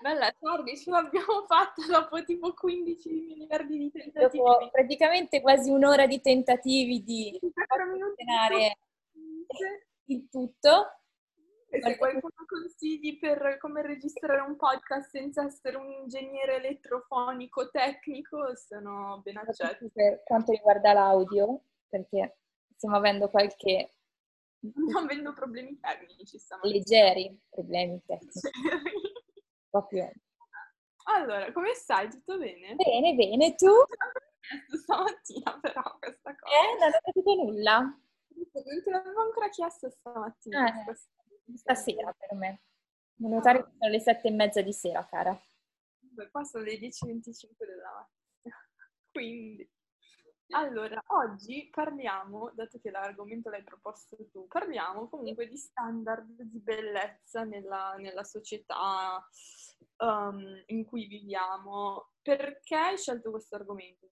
[0.00, 4.42] Bella, Charlie, ce l'abbiamo fatta dopo tipo 15 miliardi di tentativi.
[4.42, 8.78] Dopo praticamente quasi un'ora di tentativi di funzionare
[10.04, 10.92] il tutto.
[11.70, 18.56] E se qualcuno consigli per come registrare un podcast senza essere un ingegnere elettrofonico tecnico,
[18.56, 19.90] sono ben accetti.
[19.92, 22.38] Per quanto riguarda l'audio, perché
[22.74, 23.92] stiamo avendo qualche...
[24.60, 28.40] Non avendo problemi tecnici, stiamo Leggeri problemi tecnici.
[29.70, 30.10] Proprio.
[31.04, 32.08] Allora, come stai?
[32.10, 32.74] Tutto bene?
[32.74, 33.54] Bene, bene.
[33.54, 33.70] Tu?
[34.76, 36.54] Stamattina però questa cosa.
[36.54, 37.78] Eh, non ho capito nulla.
[37.80, 40.86] Non te l'avevo ancora chiesto stamattina.
[40.86, 40.96] Eh,
[41.56, 42.62] stasera per me.
[43.16, 45.38] Non notare che sono le sette e mezza di sera, cara.
[45.98, 48.56] Beh, qua sono le 10.25 della mattina.
[49.12, 49.68] Quindi...
[50.50, 57.44] Allora, oggi parliamo, dato che l'argomento l'hai proposto tu, parliamo comunque di standard di bellezza
[57.44, 59.22] nella, nella società
[59.98, 62.12] um, in cui viviamo.
[62.22, 64.08] Perché hai scelto questo argomento?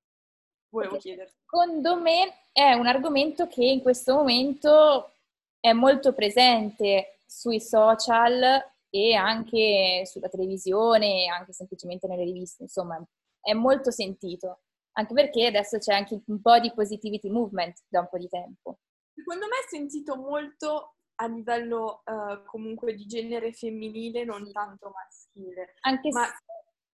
[0.69, 1.35] Volevo chiederti.
[1.41, 5.13] Secondo me è un argomento che in questo momento
[5.59, 13.03] è molto presente sui social e anche sulla televisione, anche semplicemente nelle riviste, insomma,
[13.41, 14.61] è molto sentito
[14.99, 18.79] anche perché adesso c'è anche un po' di positivity movement da un po' di tempo.
[19.15, 25.75] Secondo me è sentito molto a livello uh, comunque di genere femminile, non tanto maschile.
[25.81, 26.25] Anche Ma...
[26.25, 26.33] se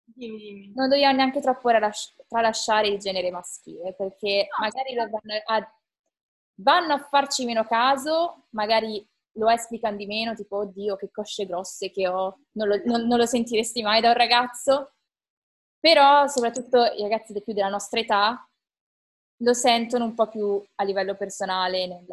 [0.03, 0.71] dimmi, dimmi.
[0.75, 1.69] non dobbiamo neanche troppo
[2.27, 5.81] tralasciare il genere maschile, perché no, magari lo vanno, a,
[6.55, 11.89] vanno a farci meno caso, magari lo esplicano di meno, tipo, oddio, che cosce grosse
[11.91, 14.93] che ho, non lo, non, non lo sentiresti mai da un ragazzo,
[15.81, 18.47] però soprattutto i ragazzi più della nostra età
[19.37, 22.05] lo sentono un po' più a livello personale, nel,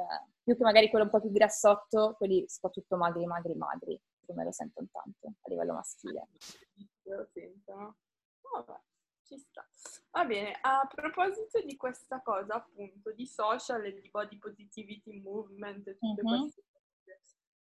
[0.42, 4.52] più che magari quello un po' più grassotto, quelli soprattutto magri, magri, magri, come lo
[4.52, 6.28] sentono tanto a livello maschile.
[7.02, 7.96] Lo sentono.
[8.50, 8.80] Vabbè,
[9.24, 9.68] ci sta.
[10.10, 15.86] Va bene, a proposito di questa cosa appunto, di social e di body positivity movement
[15.86, 16.38] e tutte uh-huh.
[16.38, 17.20] queste cose,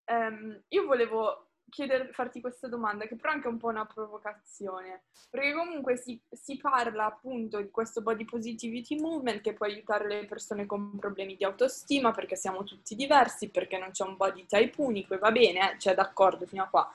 [0.06, 5.04] um, io volevo chieder, farti questa domanda, che però è anche un po' una provocazione,
[5.30, 10.26] perché comunque si, si, parla appunto di questo body positivity movement che può aiutare le
[10.26, 14.74] persone con problemi di autostima, perché siamo tutti diversi, perché non c'è un body type
[14.82, 16.92] unico, e va bene, eh, cioè d'accordo fino a qua.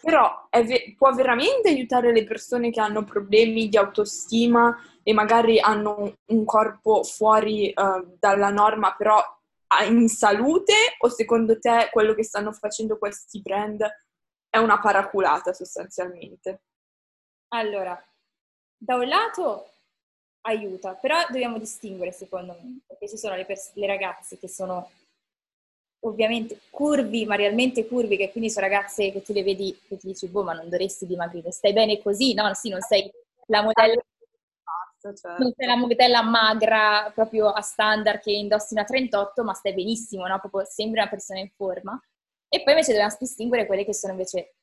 [0.00, 6.14] Però ve- può veramente aiutare le persone che hanno problemi di autostima e magari hanno
[6.26, 9.20] un corpo fuori uh, dalla norma, però
[9.88, 10.74] in salute?
[11.00, 13.84] O secondo te quello che stanno facendo questi brand
[14.50, 16.62] è una paraculata sostanzialmente.
[17.48, 17.98] Allora,
[18.76, 19.70] da un lato
[20.42, 24.90] aiuta, però dobbiamo distinguere secondo me, perché ci sono le, pers- le ragazze che sono
[26.00, 30.06] ovviamente curvi, ma realmente curvi, che quindi sono ragazze che tu le vedi e ti
[30.08, 32.52] dici, boh, ma non dovresti dimagrire, stai bene così, no?
[32.54, 33.10] Sì, non sei
[33.46, 34.02] la modella,
[34.98, 35.28] certo.
[35.42, 40.26] non sei la modella magra proprio a standard che indossi una 38, ma stai benissimo,
[40.26, 40.38] no?
[40.38, 42.00] Proprio sembri una persona in forma.
[42.52, 44.56] E poi invece dobbiamo distinguere quelle che sono invece,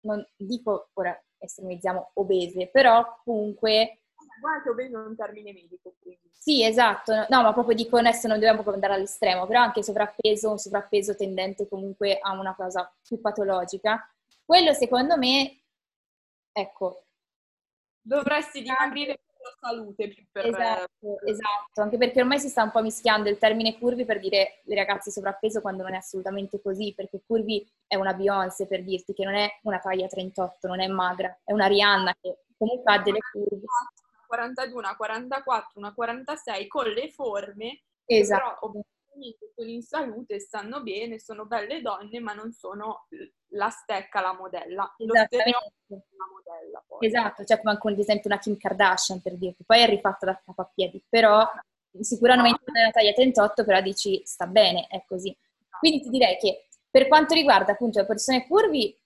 [0.00, 4.02] non dico ora estremizziamo obese, però comunque...
[4.40, 6.30] Guarda obese è un termine medico, quindi.
[6.32, 7.14] Sì, esatto.
[7.30, 11.66] No, ma proprio dico adesso non dobbiamo andare all'estremo, però anche sovrappeso, un sovrappeso tendente
[11.66, 14.06] comunque a una cosa più patologica.
[14.44, 15.62] Quello secondo me,
[16.52, 17.06] ecco...
[18.06, 19.20] Dovresti dimagrire
[19.60, 20.46] salute più per...
[20.46, 24.60] Esatto, esatto, anche perché ormai si sta un po' mischiando il termine curvi per dire
[24.64, 29.12] le ragazze sovrappeso quando non è assolutamente così, perché curvi è una Beyoncé per dirti
[29.12, 32.98] che non è una taglia 38, non è magra, è una Rihanna che comunque ha
[33.00, 33.56] delle curve.
[33.56, 38.70] Una 42, una 44, una 46 con le forme, esatto.
[38.70, 38.84] però
[39.54, 43.06] sono in salute, stanno bene, sono belle donne, ma non sono
[43.48, 44.94] la stecca, la modella.
[44.98, 46.84] Lo la modella.
[46.86, 47.06] Poi.
[47.06, 50.40] Esatto, cioè come anche ad esempio una Kim Kardashian per dirti, poi è rifatta da
[50.44, 51.46] capo a piedi, però
[52.00, 55.36] sicuramente è una taglia 38, però dici sta bene, è così.
[55.78, 58.96] Quindi ti direi che per quanto riguarda appunto le persone curvi,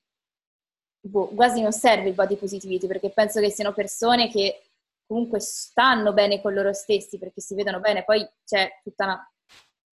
[1.00, 4.62] boh, quasi non serve il body positivity, perché penso che siano persone che
[5.06, 9.32] comunque stanno bene con loro stessi, perché si vedono bene, poi c'è tutta una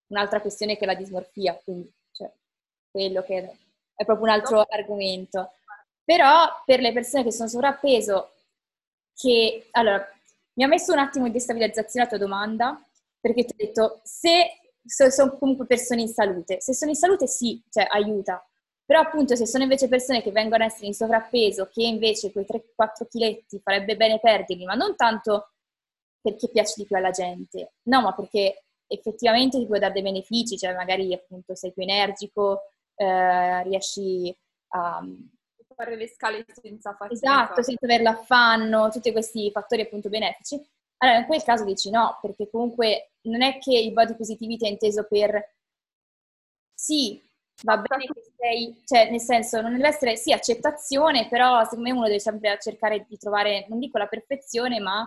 [0.08, 2.32] un'altra questione che è la dismorfia, quindi cioè,
[2.90, 3.58] quello che
[3.96, 5.52] è proprio un altro argomento.
[6.04, 8.34] Però per le persone che sono sovrappeso,
[9.16, 10.08] che allora
[10.54, 12.86] mi ha messo un attimo in destabilizzazione la tua domanda,
[13.20, 17.62] perché ti ho detto se sono comunque persone in salute, se sono in salute sì,
[17.72, 18.48] cioè aiuta,
[18.86, 22.46] però appunto se sono invece persone che vengono a essere in sovrappeso, che invece quei
[22.46, 25.54] 3-4 chiletti farebbe bene perderli, ma non tanto
[26.22, 30.58] perché piace di più alla gente, no, ma perché effettivamente ti può dare dei benefici,
[30.58, 32.64] cioè magari appunto sei più energico,
[32.96, 34.36] eh, riesci
[34.70, 35.04] a,
[35.76, 37.14] fare le scale senza fatica.
[37.14, 40.60] Esatto, senza avere l'affanno, tutti questi fattori appunto benefici.
[40.98, 44.70] Allora, in quel caso dici no, perché comunque non è che il body positivity è
[44.70, 45.54] inteso per
[46.74, 47.22] sì,
[47.64, 51.92] va bene che sei, cioè nel senso non deve essere sì accettazione, però secondo me
[51.92, 55.06] uno deve sempre cercare di trovare, non dico la perfezione, ma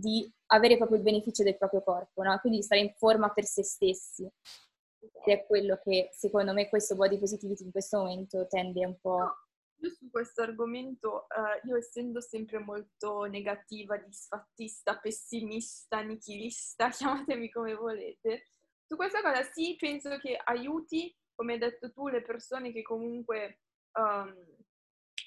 [0.00, 2.36] di avere proprio il beneficio del proprio corpo, no?
[2.40, 4.24] Quindi di stare in forma per se stessi.
[4.24, 9.34] Ed è quello che secondo me questo body positivity in questo momento tende un po'.
[9.82, 17.74] Io su questo argomento, uh, io essendo sempre molto negativa, disfattista, pessimista, nichilista, chiamatemi come
[17.74, 18.44] volete,
[18.90, 23.60] su questa cosa sì, penso che aiuti, come hai detto tu, le persone che comunque
[23.96, 24.34] um,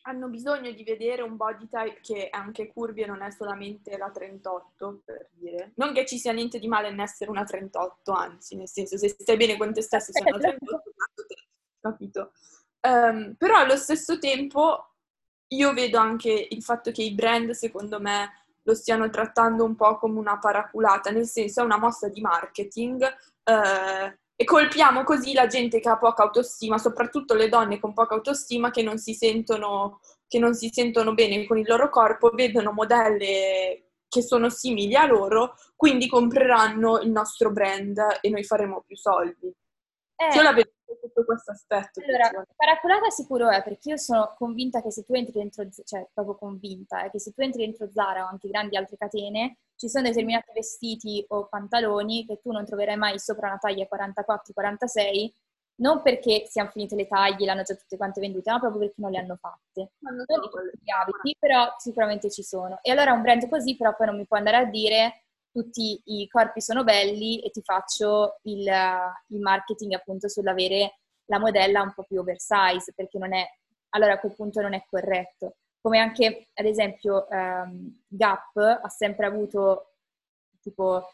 [0.06, 3.98] hanno bisogno di vedere un body type che è anche curvi e non è solamente
[3.98, 5.72] la 38, per dire.
[5.76, 9.38] Non che ci sia niente di male nell'essere una 38, anzi, nel senso, se stai
[9.38, 10.84] bene con te stesso sei una 38,
[11.80, 12.32] capito?
[12.82, 14.96] Um, però allo stesso tempo
[15.48, 18.30] io vedo anche il fatto che i brand, secondo me,
[18.64, 23.04] lo stiano trattando un po' come una paraculata, nel senso è una mossa di marketing
[23.44, 28.16] eh, e colpiamo così la gente che ha poca autostima, soprattutto le donne con poca
[28.16, 30.02] autostima che non si sentono,
[30.34, 35.56] non si sentono bene con il loro corpo, vedono modelle che sono simili a loro,
[35.78, 39.50] quindi compreranno il nostro brand e noi faremo più soldi.
[40.32, 40.36] Eh.
[40.36, 42.02] Io la vedo sotto questo aspetto.
[42.02, 46.36] Allora, paraculata sicuro è, perché io sono convinta che se tu entri dentro, cioè proprio
[46.36, 50.08] convinta, è che se tu entri dentro Zara o anche grandi altre catene, ci sono
[50.08, 55.32] determinati vestiti o pantaloni che tu non troverai mai sopra una taglia 44-46,
[55.76, 59.12] non perché siano finite le taglie, l'hanno già tutte quante vendute, ma proprio perché non
[59.12, 59.94] le hanno fatte.
[60.00, 62.80] Non dico gli abiti, però sicuramente ci sono.
[62.82, 65.24] E allora un brand così però poi non mi può andare a dire
[65.54, 71.84] tutti i corpi sono belli e ti faccio il, il marketing appunto sull'avere la modella
[71.84, 73.46] un po' più oversize, perché non è,
[73.90, 75.58] allora a quel punto non è corretto.
[75.80, 79.92] Come anche, ad esempio, um, Gap ha sempre avuto
[80.60, 81.08] tipo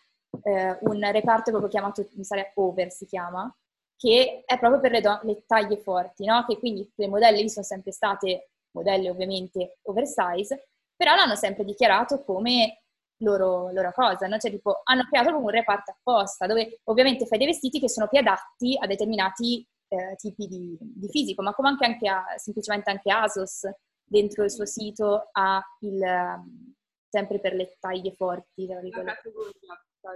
[0.44, 3.54] eh, un reparto proprio chiamato, mi sa, Over si chiama,
[3.98, 6.46] che è proprio per le, do- le taglie forti, no?
[6.46, 12.24] Che quindi le modelle lì sono sempre state modelle ovviamente oversize, però l'hanno sempre dichiarato
[12.24, 12.84] come
[13.20, 14.38] loro, loro cosa, no?
[14.38, 18.20] Cioè, tipo, hanno creato un reparto apposta, dove ovviamente fai dei vestiti che sono più
[18.20, 23.12] adatti a determinati eh, tipi di, di, fisico, ma come anche, anche a, semplicemente anche
[23.12, 23.70] ASOS
[24.04, 26.74] dentro il suo sito ha il, um,
[27.10, 29.32] sempre per le taglie forti, tra virgolette.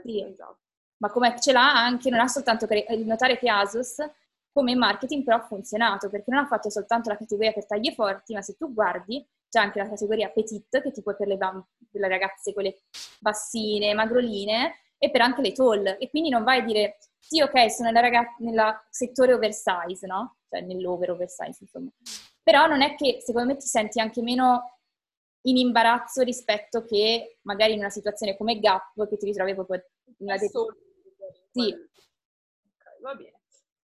[0.03, 0.23] Sì.
[0.23, 0.59] Esatto.
[0.97, 3.97] Ma come ce l'ha anche, non ha soltanto che notare che ASOS
[4.53, 8.33] come marketing però ha funzionato, perché non ha fatto soltanto la categoria per taglie forti,
[8.35, 11.63] ma se tu guardi c'è anche la categoria petite, che tipo è per le, bam-
[11.91, 12.85] per le ragazze, quelle
[13.19, 15.95] bassine, magroline, e per anche le tall.
[15.99, 20.37] E quindi non vai a dire, sì, ok, sono nella, ragaz- nella settore oversize, no?
[20.49, 21.91] Cioè nell'over oversize, insomma.
[22.41, 24.79] Però non è che, secondo me, ti senti anche meno
[25.43, 30.15] in imbarazzo rispetto che magari in una situazione come Gap, che ti ritrovi proprio in
[30.17, 30.37] una...
[30.37, 31.71] Det- sì.
[31.71, 33.39] Ok, va bene.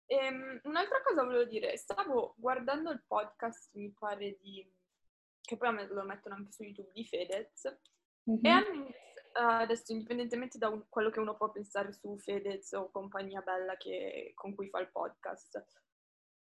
[0.07, 4.65] Ehm, un'altra cosa volevo dire, stavo guardando il podcast, mi pare di
[5.47, 7.79] che poi lo mettono anche su YouTube di Fedez,
[8.29, 8.45] mm-hmm.
[8.45, 8.91] e hanno,
[9.33, 14.33] adesso indipendentemente da un, quello che uno può pensare su Fedez o compagnia bella che,
[14.35, 15.65] con cui fa il podcast,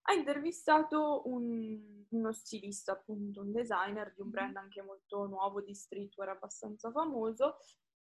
[0.04, 5.74] ha intervistato un, uno stilista, appunto un designer di un brand anche molto nuovo di
[5.74, 7.58] streetwear abbastanza famoso.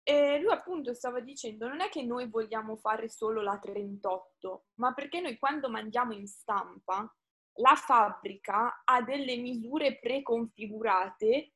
[0.02, 4.94] E lui appunto stava dicendo non è che noi vogliamo fare solo la 38, ma
[4.94, 7.12] perché noi quando mandiamo in stampa
[7.58, 11.52] la fabbrica ha delle misure preconfigurate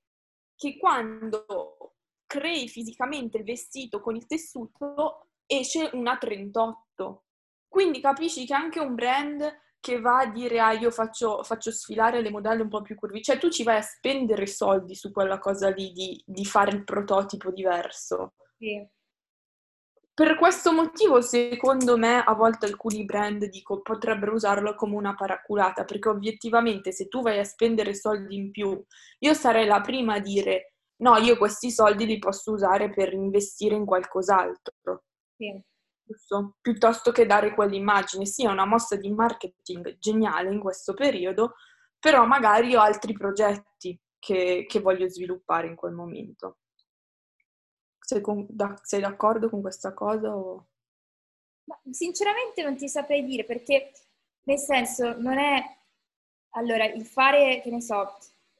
[0.54, 7.24] che quando crei fisicamente il vestito con il tessuto esce una 38.
[7.68, 12.20] Quindi capisci che anche un brand che va a dire ah io faccio, faccio sfilare
[12.20, 15.38] le modelle un po' più curvi, cioè tu ci vai a spendere soldi su quella
[15.38, 18.34] cosa lì di, di fare il prototipo diverso.
[18.56, 18.86] Sì.
[20.14, 25.84] Per questo motivo, secondo me, a volte alcuni brand dico, potrebbero usarlo come una paraculata,
[25.84, 28.84] perché obiettivamente se tu vai a spendere soldi in più,
[29.20, 33.74] io sarei la prima a dire no, io questi soldi li posso usare per investire
[33.74, 35.04] in qualcos'altro.
[35.36, 35.60] Sì.
[36.04, 36.56] Giusto?
[36.60, 38.26] Piuttosto che dare quell'immagine.
[38.26, 41.54] Sì, è una mossa di marketing geniale in questo periodo,
[41.98, 46.58] però magari ho altri progetti che, che voglio sviluppare in quel momento.
[48.12, 50.36] Sei, con, da, sei d'accordo con questa cosa?
[50.36, 50.66] O...
[51.64, 53.90] Ma, sinceramente non ti saprei dire perché,
[54.42, 55.62] nel senso, non è...
[56.54, 58.18] Allora, il fare, che ne so,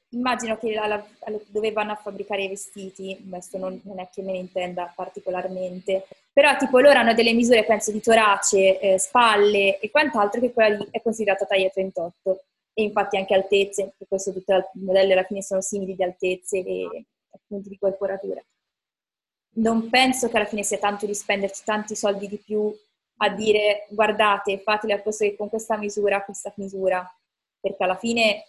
[0.09, 4.23] immagino che alla, alla, dove vanno a fabbricare i vestiti, adesso non, non, è che
[4.23, 9.77] me ne intenda particolarmente, però tipo loro hanno delle misure, penso, di torace, eh, spalle
[9.77, 12.43] e quant'altro che quella lì è considerata taglia 38.
[12.73, 16.57] e infatti anche altezze, per questo tutti i modelli alla fine sono simili di altezze
[16.57, 18.43] e appunto di corporatura.
[19.55, 22.73] Non penso che alla fine sia tanto di spenderci tanti soldi di più
[23.17, 27.07] a dire guardate, fatele al posto che con questa misura, questa misura,
[27.59, 28.45] perché alla fine,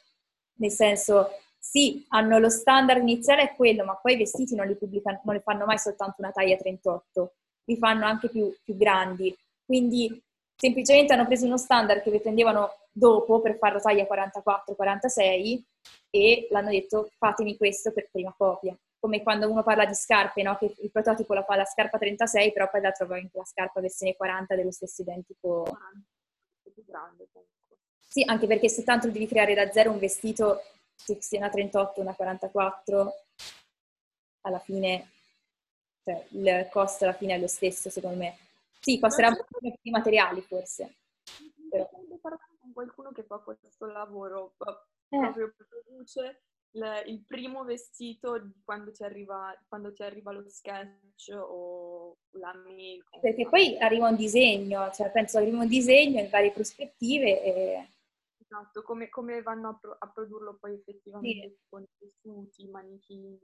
[0.55, 4.77] nel senso, sì, hanno lo standard iniziale è quello, ma poi i vestiti non li,
[4.77, 7.35] pubblicano, non li fanno mai soltanto una taglia 38,
[7.65, 9.37] li fanno anche più, più grandi.
[9.65, 10.23] Quindi
[10.57, 15.63] semplicemente hanno preso uno standard che prendevano dopo per fare la taglia 44-46
[16.11, 18.77] e l'hanno detto fatemi questo per prima copia.
[19.05, 20.57] Come quando uno parla di scarpe, no?
[20.57, 23.83] che il prototipo la fa la scarpa 36, però poi la trova anche la scarpa
[23.83, 25.67] versione 40 dello stesso identico.
[26.63, 27.77] È più grande comunque.
[28.01, 30.63] Sì, anche perché se tanto devi creare da zero un vestito
[31.05, 33.13] che sia una 38, una 44,
[34.41, 35.11] alla fine
[36.03, 38.39] cioè, il costo alla fine è lo stesso secondo me.
[38.81, 40.95] Sì, costerà un po' più di materiali forse.
[41.69, 41.87] Però.
[41.91, 44.55] con qualcuno che fa questo lavoro,
[45.11, 45.19] eh.
[45.19, 46.41] proprio produce
[46.75, 53.05] il, il, primo vestito quando ti, arriva, quando ti arriva lo sketch o la mail.
[53.21, 57.89] Perché poi arriva un disegno, cioè penso arriva un disegno in varie prospettive e...
[58.39, 61.59] Esatto, come, come vanno a, pro, a, produrlo poi effettivamente sì.
[61.69, 63.39] con i tessuti, i manichini,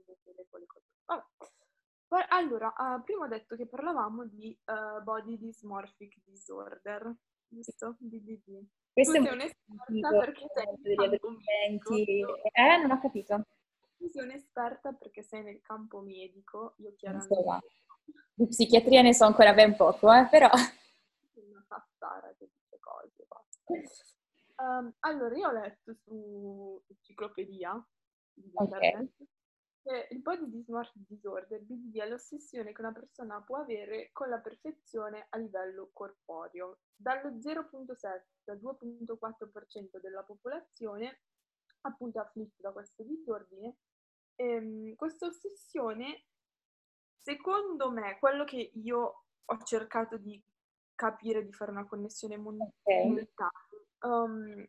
[0.49, 0.85] quelle cose.
[1.05, 2.25] Vabbè.
[2.29, 7.13] Allora, uh, prima ho detto che parlavamo di uh, Body Dysmorphic Disorder,
[7.51, 7.95] giusto?
[7.99, 8.65] BDD.
[8.93, 12.21] Questo tu sei un'esperta perché sei degli argomenti.
[12.51, 13.45] Eh, non ho capito.
[13.97, 17.33] Tu sei un'esperta perché sei nel campo medico, io chiaramente...
[17.33, 17.61] Insomma,
[18.33, 20.49] di psichiatria ne so ancora ben poco, eh, però...
[20.49, 23.25] Una cazzara che dice cose.
[24.57, 27.87] Um, allora, io ho letto su Enciclopedia
[28.33, 29.09] di okay
[29.83, 35.25] il body dysmorphic disorder, BDD, è l'ossessione che una persona può avere con la perfezione
[35.29, 36.79] a livello corporeo.
[36.95, 41.21] Dallo 0.7 al 2.4% della popolazione
[41.81, 43.77] appunto è afflitta da questo disordine.
[44.35, 46.25] Ehm, questa ossessione,
[47.19, 50.41] secondo me, quello che io ho cercato di
[50.95, 53.31] capire, di fare una connessione mentale,
[54.01, 54.67] um,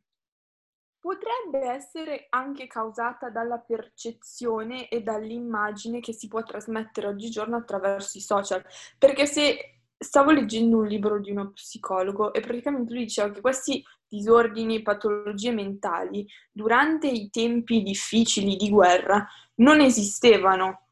[1.02, 8.20] potrebbe essere anche causata dalla percezione e dall'immagine che si può trasmettere oggigiorno attraverso i
[8.20, 8.64] social.
[8.96, 13.84] Perché se stavo leggendo un libro di uno psicologo e praticamente lui diceva che questi
[14.06, 20.86] disordini e patologie mentali durante i tempi difficili di guerra non esistevano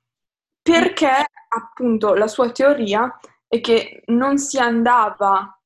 [0.60, 5.59] perché appunto la sua teoria è che non si andava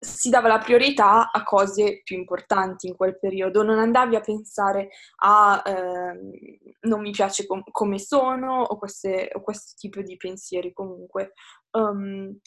[0.00, 4.90] si dava la priorità a cose più importanti in quel periodo, non andavi a pensare
[5.16, 10.72] a eh, non mi piace com- come sono o, queste, o, questo tipo di pensieri
[10.72, 11.32] comunque.
[11.72, 12.38] Um,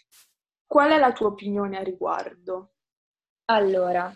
[0.66, 2.76] qual è la tua opinione a riguardo?
[3.46, 4.14] Allora,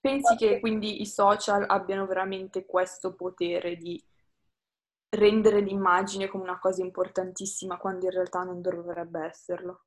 [0.00, 4.02] pensi che quindi i social abbiano veramente questo potere di
[5.10, 9.84] rendere l'immagine come una cosa importantissima quando in realtà non dovrebbe esserlo?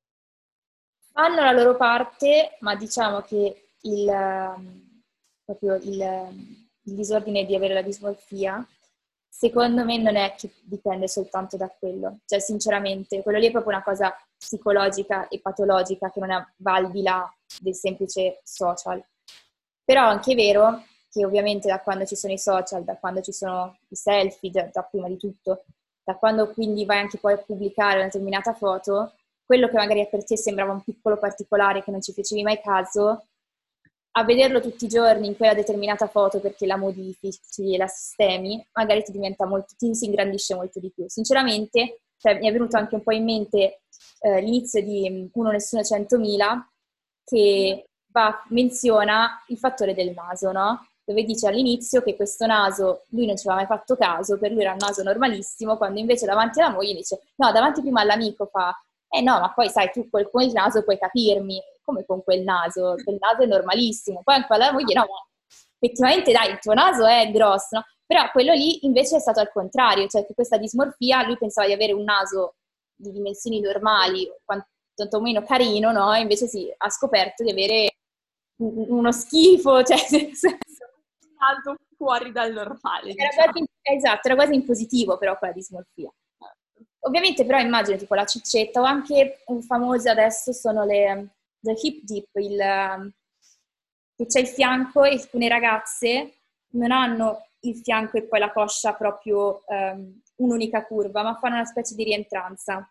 [1.17, 5.01] Fanno la loro parte, ma diciamo che il, ehm,
[5.43, 5.99] proprio il,
[6.83, 8.63] il disordine di avere la dismorfia,
[9.27, 12.19] secondo me non è che dipende soltanto da quello.
[12.23, 16.91] Cioè, sinceramente, quello lì è proprio una cosa psicologica e patologica che non va al
[16.91, 17.27] di là
[17.61, 19.03] del semplice social.
[19.83, 23.31] Però è anche vero che ovviamente da quando ci sono i social, da quando ci
[23.31, 25.65] sono i selfie, da, da prima di tutto,
[26.03, 29.13] da quando quindi vai anche poi a pubblicare una determinata foto,
[29.47, 33.27] quello che magari per te sembrava un piccolo particolare che non ci facevi mai caso,
[34.11, 38.63] a vederlo tutti i giorni in quella determinata foto perché la modifichi e la sistemi,
[38.73, 41.05] magari ti diventa molto, ti si ingrandisce molto di più.
[41.07, 43.81] Sinceramente, cioè, mi è venuto anche un po' in mente
[44.19, 46.61] eh, l'inizio di Uno Nessuno 100.000
[47.23, 50.87] che va, menziona il fattore del naso, no?
[51.05, 54.61] Dove dice all'inizio che questo naso lui non ci aveva mai fatto caso, per lui
[54.61, 58.75] era un naso normalissimo, quando invece davanti alla moglie dice no, davanti prima all'amico fa
[59.09, 62.95] eh no, ma poi sai, tu con quel naso puoi capirmi, come con quel naso,
[63.03, 64.21] quel naso è normalissimo.
[64.23, 65.27] Poi anche alla moglie, no, ma
[65.79, 67.83] effettivamente dai, il tuo naso è grosso, no?
[68.05, 71.73] Però quello lì invece è stato al contrario, cioè che questa dismorfia, lui pensava di
[71.73, 72.55] avere un naso
[72.95, 76.13] di dimensioni normali, quantomeno carino, no?
[76.15, 77.97] Invece sì, ha scoperto di avere
[78.57, 80.85] uno schifo, cioè nel senso...
[81.19, 83.13] Un naso fuori dal normale.
[83.15, 83.51] Era diciamo.
[83.51, 86.11] quasi, esatto, era quasi in positivo però quella dismorfia.
[87.07, 91.27] Ovviamente però immagino tipo la ciccetta o anche famose adesso sono le,
[91.59, 93.13] le hip dip, il,
[94.13, 96.33] che c'è il fianco e alcune ragazze
[96.71, 101.65] non hanno il fianco e poi la coscia proprio um, un'unica curva, ma fanno una
[101.65, 102.89] specie di rientranza.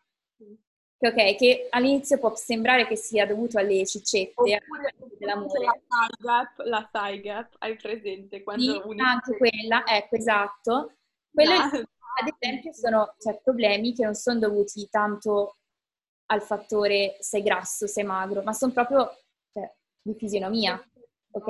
[0.98, 4.32] Che, ok, che all'inizio può sembrare che sia dovuto alle ciccette.
[4.34, 5.64] Oppure, dell'amore.
[5.64, 8.42] La thigh gap, la thigh gap, hai presente?
[8.42, 10.92] Quando sì, anche quella, ecco, esatto.
[11.30, 11.88] Quello, no.
[12.18, 15.56] Ad esempio, sono cioè, problemi che non sono dovuti tanto
[16.26, 19.10] al fattore sei grasso, sei magro, ma sono proprio
[19.52, 19.70] cioè,
[20.00, 20.82] di fisionomia,
[21.32, 21.48] ok?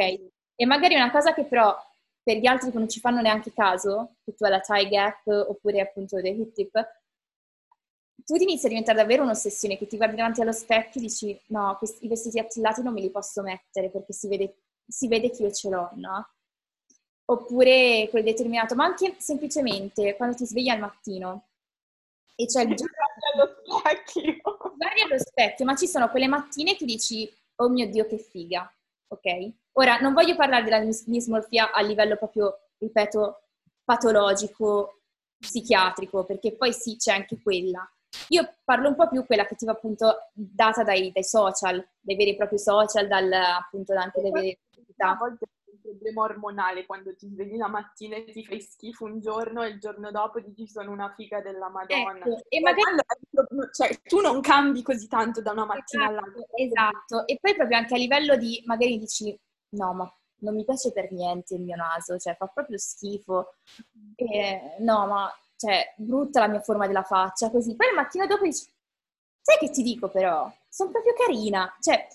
[0.56, 1.74] E magari una cosa che però
[2.22, 5.26] per gli altri che non ci fanno neanche caso, che tu hai la tie gap
[5.26, 6.72] oppure appunto dei hip tip,
[8.24, 11.40] tu ti inizi a diventare davvero un'ossessione, che ti guardi davanti allo specchio e dici
[11.48, 15.30] no, questi, i vestiti attillati non me li posso mettere perché si vede, si vede
[15.30, 16.28] che io ce l'ho, no?
[17.28, 21.46] Oppure quel determinato, ma anche semplicemente quando ti svegli al mattino
[22.36, 22.94] e c'è il giorno
[23.34, 24.40] allo specchio.
[24.76, 28.70] Guardi allo specchio, ma ci sono quelle mattine che dici oh mio Dio che figa,
[29.08, 29.52] ok?
[29.72, 33.42] Ora, non voglio parlare della dismorfia a livello proprio, ripeto,
[33.84, 35.00] patologico,
[35.38, 37.88] psichiatrico, perché poi sì, c'è anche quella.
[38.28, 42.16] Io parlo un po' più quella che ti va appunto data dai, dai social, dai
[42.16, 45.36] veri e propri social, dal, appunto anche dai veri è un
[45.96, 49.80] problema ormonale quando ti svegli la mattina e ti fai schifo un giorno e il
[49.80, 52.18] giorno dopo dici sono una figa della Madonna.
[52.18, 52.96] Ecco, e magari...
[53.72, 56.46] Cioè, tu non cambi così tanto da una mattina esatto, all'altra.
[56.54, 59.38] Esatto, e poi proprio anche a livello di, magari dici,
[59.70, 63.54] no, ma non mi piace per niente il mio naso, cioè fa proprio schifo.
[64.14, 67.74] E, no, ma cioè, brutta la mia forma della faccia, così.
[67.74, 68.66] Poi la mattina dopo dici,
[69.40, 70.52] sai che ti dico però?
[70.68, 71.74] Sono proprio carina.
[71.80, 72.06] Cioè,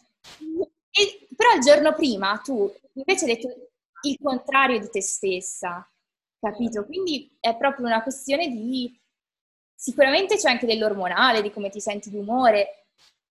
[0.92, 3.71] e, però il giorno prima tu invece hai detto
[4.02, 5.90] il contrario di te stessa,
[6.40, 6.86] capito?
[6.86, 9.00] Quindi è proprio una questione di...
[9.76, 12.86] Sicuramente c'è anche dell'ormonale, di come ti senti di umore,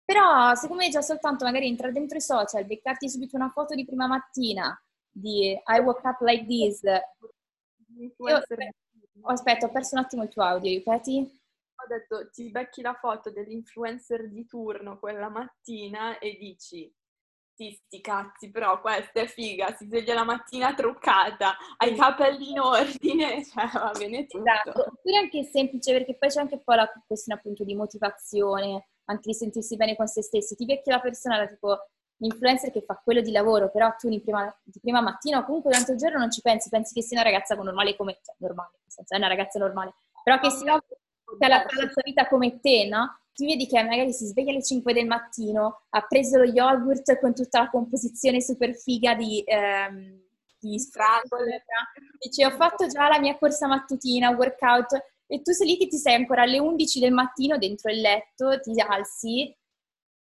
[0.03, 3.85] però secondo me già soltanto magari entrare dentro i social, beccarti subito una foto di
[3.85, 4.75] prima mattina,
[5.11, 6.81] di I woke up like this.
[6.83, 8.43] Io,
[9.25, 11.19] aspetta, ho perso un attimo il tuo audio, ripeti?
[11.75, 16.91] Ho detto, ti becchi la foto dell'influencer di turno quella mattina e dici,
[17.59, 22.51] sì, sti cazzi, però questa è figa, si sveglia la mattina truccata, ha i capelli
[22.53, 24.45] in ordine, cioè va bene tutto.
[24.45, 28.91] Esatto, oppure anche semplice, perché poi c'è anche un po' la questione appunto di motivazione,
[29.07, 30.55] anche di sentirsi bene con se stessi.
[30.55, 34.57] Ti becchi la persona, tipo l'influencer che fa quello di lavoro, però tu di prima,
[34.63, 37.29] di prima mattina o comunque durante il giorno non ci pensi, pensi che sia una
[37.29, 40.81] ragazza normale come, cioè normale, nel senso è una ragazza normale, però che sia
[41.39, 43.21] la, la sua vita come te, no?
[43.33, 47.35] Tu vedi che magari si sveglia alle 5 del mattino, ha preso lo yogurt con
[47.35, 50.21] tutta la composizione super figa di, ehm,
[50.59, 51.65] di Scrabble,
[52.19, 54.93] dice ho fatto già la mia corsa mattutina, workout,
[55.27, 58.59] e tu sei lì che ti sei ancora alle 11 del mattino dentro il letto,
[58.61, 59.55] ti alzi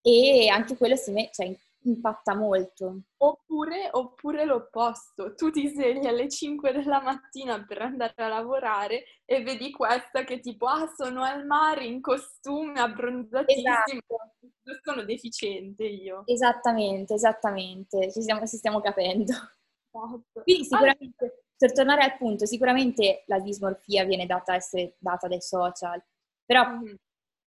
[0.03, 1.57] e anche quello si mette, cioè,
[1.89, 3.01] impatta molto.
[3.19, 9.43] Oppure, oppure, l'opposto, tu ti svegli alle 5 della mattina per andare a lavorare e
[9.43, 14.81] vedi questa che tipo, ah sono al mare in costume, abbronzatissima, esatto.
[14.83, 16.23] sono deficiente io.
[16.27, 19.33] Esattamente, esattamente, ci stiamo, ci stiamo capendo.
[19.33, 20.43] Esatto.
[20.43, 21.37] Quindi sicuramente, allora.
[21.57, 26.03] per tornare al punto, sicuramente la dismorfia viene data essere data dai social,
[26.45, 26.95] però mm-hmm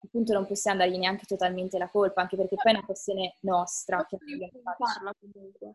[0.01, 4.05] appunto non possiamo dargli neanche totalmente la colpa, anche perché poi è una questione nostra.
[4.05, 5.75] Possono influenzarla comunque.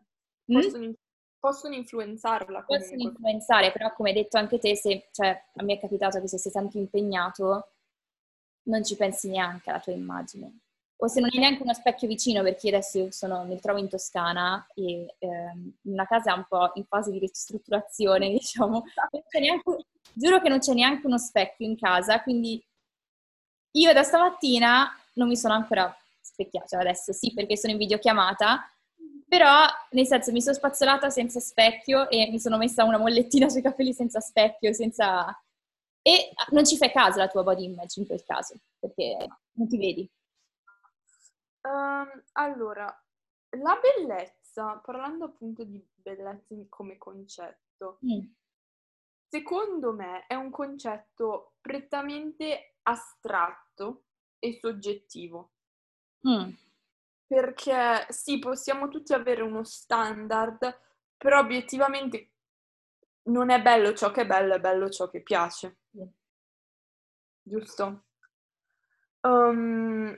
[0.52, 0.60] Mm?
[0.60, 0.92] Possono,
[1.38, 2.78] possono, influenzarla comunque.
[2.78, 6.28] Possono influenzare, però come hai detto anche te, se, cioè, a me è capitato che
[6.28, 7.68] se sei tanto impegnato
[8.64, 10.58] non ci pensi neanche alla tua immagine.
[10.96, 13.88] O se non hai neanche uno specchio vicino, perché io adesso sono, mi trovo in
[13.88, 18.84] Toscana e ehm, una casa un po' in fase di ristrutturazione, diciamo.
[19.38, 19.84] Neanche,
[20.14, 22.64] giuro che non c'è neanche uno specchio in casa, quindi
[23.76, 28.68] io da stamattina non mi sono ancora specchiata, cioè adesso sì perché sono in videochiamata,
[29.28, 33.62] però nel senso mi sono spazzolata senza specchio e mi sono messa una mollettina sui
[33.62, 35.26] capelli senza specchio, senza...
[36.06, 39.78] E non ci fai caso la tua body image in quel caso, perché non ti
[39.78, 40.10] vedi.
[41.62, 42.84] Um, allora,
[43.62, 48.20] la bellezza, parlando appunto di bellezza come concetto, mm.
[49.34, 54.04] Secondo me è un concetto prettamente astratto
[54.38, 55.54] e soggettivo.
[56.28, 56.50] Mm.
[57.26, 60.78] Perché sì, possiamo tutti avere uno standard,
[61.16, 62.30] però obiettivamente
[63.24, 65.78] non è bello ciò che è bello, è bello ciò che piace.
[65.98, 66.06] Mm.
[67.42, 68.04] Giusto?
[69.22, 70.16] Um,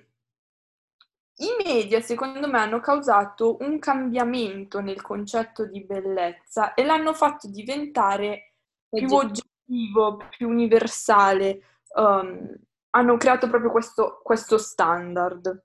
[1.37, 7.49] I media, secondo me, hanno causato un cambiamento nel concetto di bellezza e l'hanno fatto
[7.49, 8.51] diventare
[8.97, 11.61] più oggettivo, più universale
[11.95, 12.55] um,
[12.91, 15.65] hanno creato proprio questo, questo standard.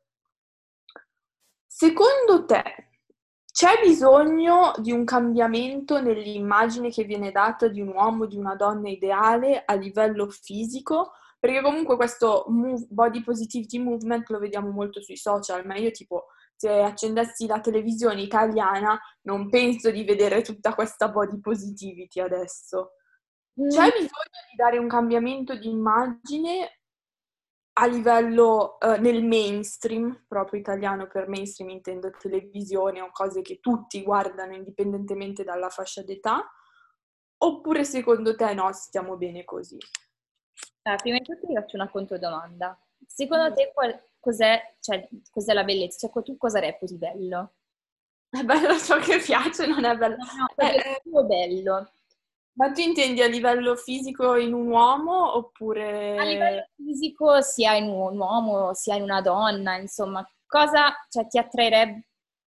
[1.65, 2.63] Secondo te
[3.51, 8.89] c'è bisogno di un cambiamento nell'immagine che viene data di un uomo, di una donna
[8.89, 11.11] ideale a livello fisico?
[11.39, 16.27] Perché comunque questo move, body positivity movement lo vediamo molto sui social, ma io tipo
[16.55, 22.91] se accendessi la televisione italiana non penso di vedere tutta questa body positivity adesso.
[23.59, 23.69] Mm.
[23.69, 26.81] C'è bisogno di dare un cambiamento di immagine
[27.73, 34.03] a livello uh, nel mainstream, proprio italiano per mainstream intendo televisione o cose che tutti
[34.03, 36.49] guardano indipendentemente dalla fascia d'età,
[37.37, 39.77] oppure secondo te no, stiamo bene così?
[40.83, 42.77] Ah, prima di tutto ti faccio una controdomanda.
[43.07, 46.07] Secondo te qual- cos'è, cioè, cos'è la bellezza?
[46.07, 47.53] Cioè, tu cosa reputi bello?
[48.29, 50.15] È bello ciò che piace, non è bello.
[50.15, 51.91] No, no, è eh, bello.
[52.53, 56.17] Ma tu intendi a livello fisico in un uomo oppure...
[56.17, 61.37] A livello fisico sia in un uomo sia in una donna, insomma, cosa cioè, ti
[61.37, 62.07] attrarrebbe?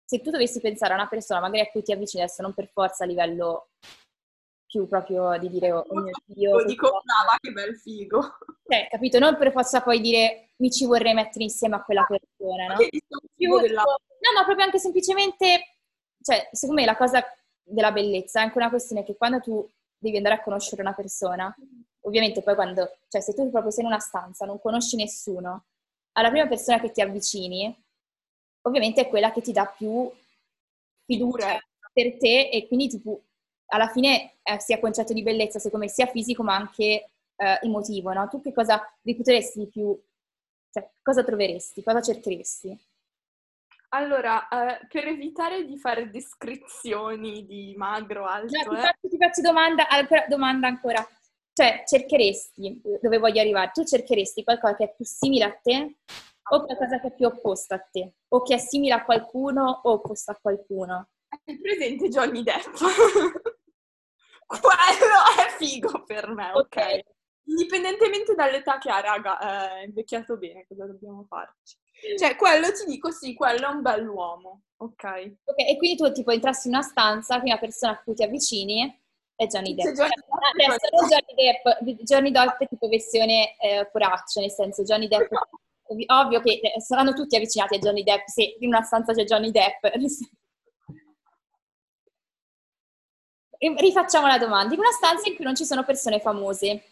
[0.06, 2.70] Se tu dovessi pensare a una persona magari a cui ti avvicini adesso, non per
[2.70, 3.70] forza a livello
[4.66, 6.64] più proprio di dire oh mio Dio.
[6.64, 8.38] Dico, brava, che bel figo.
[8.66, 9.20] Cioè, capito?
[9.20, 12.78] Non per forza poi dire mi ci vorrei mettere insieme a quella persona, no?
[13.36, 13.84] Più, della...
[13.84, 15.78] No, ma proprio anche semplicemente,
[16.22, 17.22] cioè, secondo me la cosa
[17.64, 19.70] della bellezza è anche una questione che quando tu
[20.02, 21.54] devi andare a conoscere una persona,
[22.02, 25.66] ovviamente poi quando, cioè se tu proprio sei in una stanza, non conosci nessuno,
[26.14, 27.74] alla prima persona che ti avvicini,
[28.64, 30.10] ovviamente è quella che ti dà più
[31.06, 31.60] fiducia
[31.94, 33.24] per te e quindi tipo
[33.68, 36.84] alla fine eh, sia concetto di bellezza, secondo me, sia fisico ma anche
[37.36, 38.28] eh, emotivo, no?
[38.28, 39.98] Tu che cosa riputeresti di più?
[40.72, 41.84] Cioè, cosa troveresti?
[41.84, 42.78] Cosa cercheresti?
[43.94, 48.58] Allora, eh, per evitare di fare descrizioni di magro, alto...
[48.58, 48.82] No, ti, eh.
[48.82, 49.86] faccio, ti faccio domanda,
[50.30, 51.06] domanda ancora.
[51.54, 55.98] Cioè, cercheresti, dove voglio arrivare, tu cercheresti qualcosa che è più simile a te
[56.52, 58.14] o qualcosa che è più opposto a te?
[58.30, 61.10] O che è simile a qualcuno o opposto a qualcuno?
[61.44, 62.74] È presente Johnny Depp.
[64.48, 66.60] Quello è figo per me, ok?
[66.60, 67.04] okay.
[67.44, 71.78] Indipendentemente dall'età che ha, raga, è invecchiato bene, cosa dobbiamo farci?
[72.18, 75.04] Cioè, quello ti dico sì, quello è un bell'uomo, ok?
[75.44, 79.00] Ok, e quindi tu tipo entrassi in una stanza, prima persona a cui ti avvicini
[79.36, 79.94] è Johnny Depp.
[79.94, 85.08] Johnny cioè, Depp, Johnny Depp, Johnny Depp è tipo versione eh, poraccio, nel senso Johnny
[85.08, 85.32] Depp...
[86.06, 89.52] Ovvio che eh, saranno tutti avvicinati a Johnny Depp se in una stanza c'è Johnny
[89.52, 89.86] Depp.
[93.78, 94.74] rifacciamo la domanda.
[94.74, 96.84] In una stanza in cui non ci sono persone famose.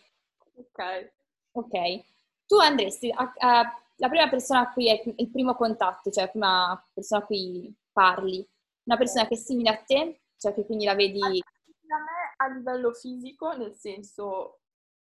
[0.56, 1.12] Ok.
[1.54, 2.04] Ok.
[2.46, 6.30] Tu andresti a, a, la prima persona a cui hai il primo contatto, cioè la
[6.30, 8.46] prima persona a cui parli,
[8.84, 11.22] una persona che è simile a te, cioè che quindi la vedi...
[11.22, 14.60] A me a livello fisico, nel senso,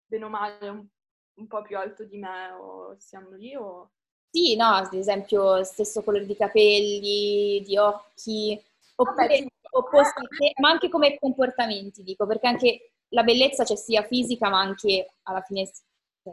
[0.05, 0.87] bene o male, un,
[1.35, 3.90] un po' più alto di me o siamo lì o...
[4.31, 8.61] Sì, no, ad esempio stesso colore di capelli, di occhi,
[8.96, 9.26] oppure...
[9.26, 14.02] Vabbè, opposti a te, ma anche come comportamenti, dico, perché anche la bellezza c'è sia
[14.02, 15.83] fisica ma anche alla fine cioè,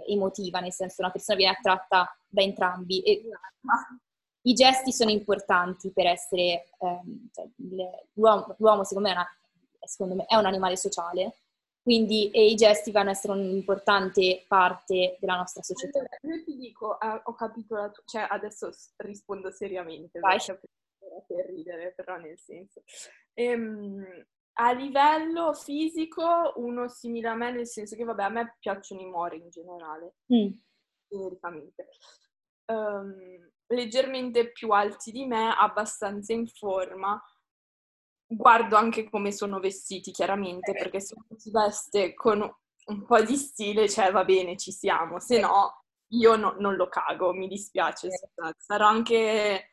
[0.08, 3.02] emotiva, nel senso una persona viene attratta da entrambi.
[3.02, 3.24] E,
[4.44, 7.48] I gesti sono importanti per essere, ehm, cioè,
[8.14, 9.30] l'uomo, l'uomo, secondo me, è, una,
[9.82, 11.36] secondo me è un animale sociale,
[11.82, 16.00] quindi i gesti vanno a essere un'importante parte della nostra società.
[16.00, 20.38] Allora, io ti dico, eh, ho capito, la tua, cioè adesso rispondo seriamente, Vai.
[21.28, 22.84] per ridere, però nel senso.
[23.34, 24.26] Ehm,
[24.62, 29.10] a livello fisico, uno simile a me, nel senso che, vabbè, a me piacciono i
[29.10, 30.52] mori in generale, mm.
[31.08, 31.88] genericamente.
[32.66, 37.22] Um, leggermente più alti di me, abbastanza in forma.
[38.26, 43.36] Guardo anche come sono vestiti, chiaramente, perché se uno si veste con un po' di
[43.38, 48.10] stile, cioè va bene, ci siamo, se no io no, non lo cago, mi dispiace.
[48.58, 49.69] Sarò anche...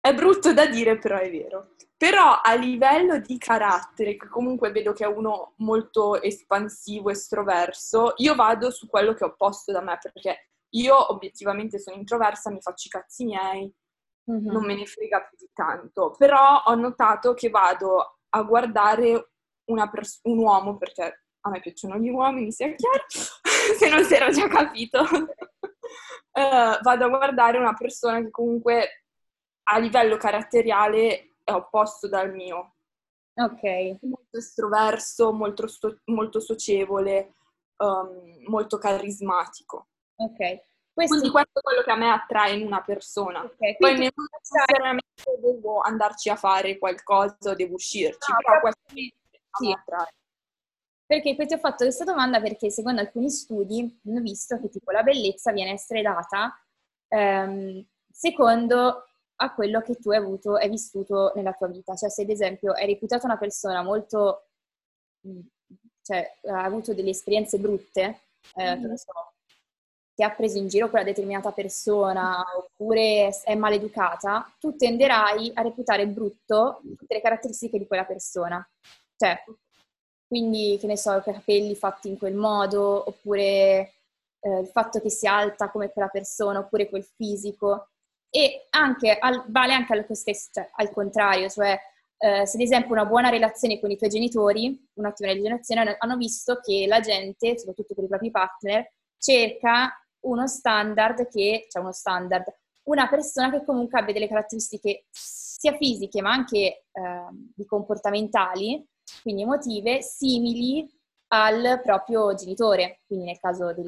[0.00, 1.74] È brutto da dire, però è vero.
[1.94, 8.34] Però a livello di carattere, che comunque vedo che è uno molto espansivo, estroverso, io
[8.34, 12.86] vado su quello che ho posto da me, perché io obiettivamente sono introversa, mi faccio
[12.86, 13.70] i cazzi miei,
[14.30, 14.50] mm-hmm.
[14.50, 16.14] non me ne frega più di tanto.
[16.16, 19.32] Però ho notato che vado a guardare
[19.90, 23.04] pers- un uomo, perché a me piacciono gli uomini, sia chiaro,
[23.78, 25.00] se non si era già capito.
[25.02, 28.99] uh, vado a guardare una persona che comunque
[29.70, 32.74] a livello caratteriale è opposto dal mio.
[33.34, 33.98] Ok.
[34.02, 35.66] Molto estroverso, molto,
[36.06, 37.34] molto socievole,
[37.76, 39.88] um, molto carismatico.
[40.16, 40.68] Ok.
[40.92, 41.16] Questo...
[41.16, 43.42] Quindi questo è quello che a me attrae in una persona.
[43.42, 48.82] Okay, Poi non necessariamente devo andarci a fare qualcosa o devo uscirci, no, però questo
[48.92, 49.12] mi
[49.52, 49.72] sì.
[49.72, 50.14] attrae.
[51.06, 54.90] Perché poi ti ho fatto questa domanda perché secondo alcuni studi hanno visto che tipo
[54.90, 56.56] la bellezza viene essere data
[57.08, 59.09] ehm, secondo
[59.42, 61.94] a quello che tu hai avuto e vissuto nella tua vita.
[61.94, 64.48] Cioè, se ad esempio hai reputato una persona molto,
[66.02, 68.20] cioè, ha avuto delle esperienze brutte,
[68.56, 68.94] eh, mm.
[68.94, 69.12] so,
[70.14, 76.06] che ha preso in giro quella determinata persona oppure è maleducata, tu tenderai a reputare
[76.06, 78.62] brutto tutte le caratteristiche di quella persona.
[79.16, 79.42] Cioè,
[80.26, 83.92] quindi, che ne so, i capelli fatti in quel modo, oppure
[84.40, 87.88] eh, il fatto che sia alta come quella persona, oppure quel fisico.
[88.30, 91.78] E anche al, vale anche al, cioè, al contrario, cioè
[92.22, 96.60] eh, se ad esempio una buona relazione con i tuoi genitori, un'ottima relazione, hanno visto
[96.60, 99.92] che la gente, soprattutto con i propri partner, cerca
[100.26, 102.44] uno standard che, cioè uno standard,
[102.88, 106.84] una persona che comunque abbia delle caratteristiche sia fisiche ma anche eh,
[107.54, 108.86] di comportamentali,
[109.22, 110.86] quindi emotive, simili
[111.28, 113.86] al proprio genitore, quindi nel caso del...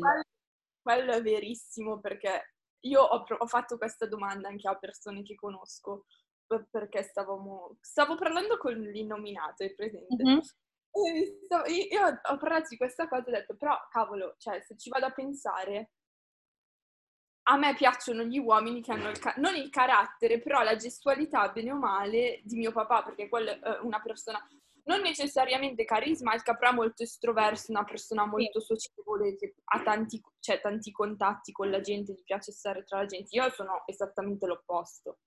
[0.81, 2.52] Quello è verissimo perché
[2.83, 6.07] io ho, ho, fatto questa domanda anche a persone che conosco
[6.71, 10.23] perché stavamo, stavo parlando con l'innominato, è presente?
[10.23, 10.39] Mm-hmm.
[11.91, 15.07] io ho parlato di questa cosa e ho detto, però cavolo, cioè se ci vado
[15.07, 15.93] a pensare,
[17.45, 21.49] a me piacciono gli uomini che hanno il ca- non il carattere, però la gestualità,
[21.51, 24.47] bene o male, di mio papà, perché quello è una persona
[24.85, 30.91] non necessariamente carismatica, però molto estroverso, una persona molto socievole, che ha tanti, cioè, tanti
[30.91, 33.29] contatti con la gente, gli piace stare tra la gente.
[33.37, 35.19] Io sono esattamente l'opposto.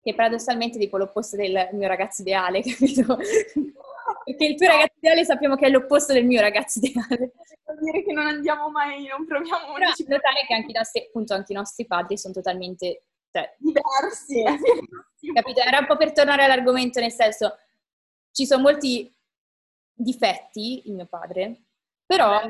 [0.00, 3.16] Che paradossalmente è tipo l'opposto del mio ragazzo ideale, capito?
[4.24, 7.32] Perché il tuo ragazzo ideale sappiamo che è l'opposto del mio ragazzo ideale.
[7.64, 9.80] Vuol dire che non andiamo mai, non proviamo mai.
[9.80, 14.42] Però notare che anche i, nostri, appunto, anche i nostri padri sono totalmente cioè, diversi.
[15.32, 15.60] Capito?
[15.60, 17.56] Era un po' per tornare all'argomento, nel senso,
[18.32, 19.14] ci sono molti
[19.92, 21.66] difetti in mio padre,
[22.04, 22.40] però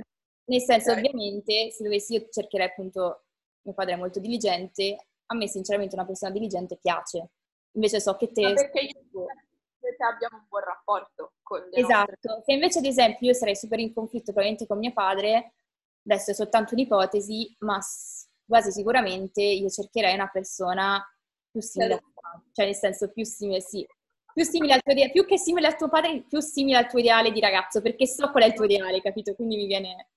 [0.45, 1.05] nel senso okay.
[1.05, 3.25] ovviamente se dovessi io cercherei appunto,
[3.63, 7.31] mio padre è molto diligente, a me sinceramente una persona diligente piace,
[7.73, 8.43] invece so che te...
[8.43, 9.27] Ma perché io
[9.97, 12.43] te abbiamo un buon rapporto con le Esatto, nostre...
[12.45, 15.55] se invece ad esempio io sarei super in conflitto probabilmente con mio padre,
[16.05, 17.79] adesso è soltanto un'ipotesi, ma
[18.47, 21.05] quasi sicuramente io cercherei una persona
[21.51, 22.05] più simile a te,
[22.53, 23.87] cioè nel senso più simile, sì,
[24.33, 26.99] più simile al tuo ideale, più che simile a tuo padre, più simile al tuo
[26.99, 29.35] ideale di ragazzo, perché so qual è il tuo ideale, capito?
[29.35, 30.09] Quindi mi viene...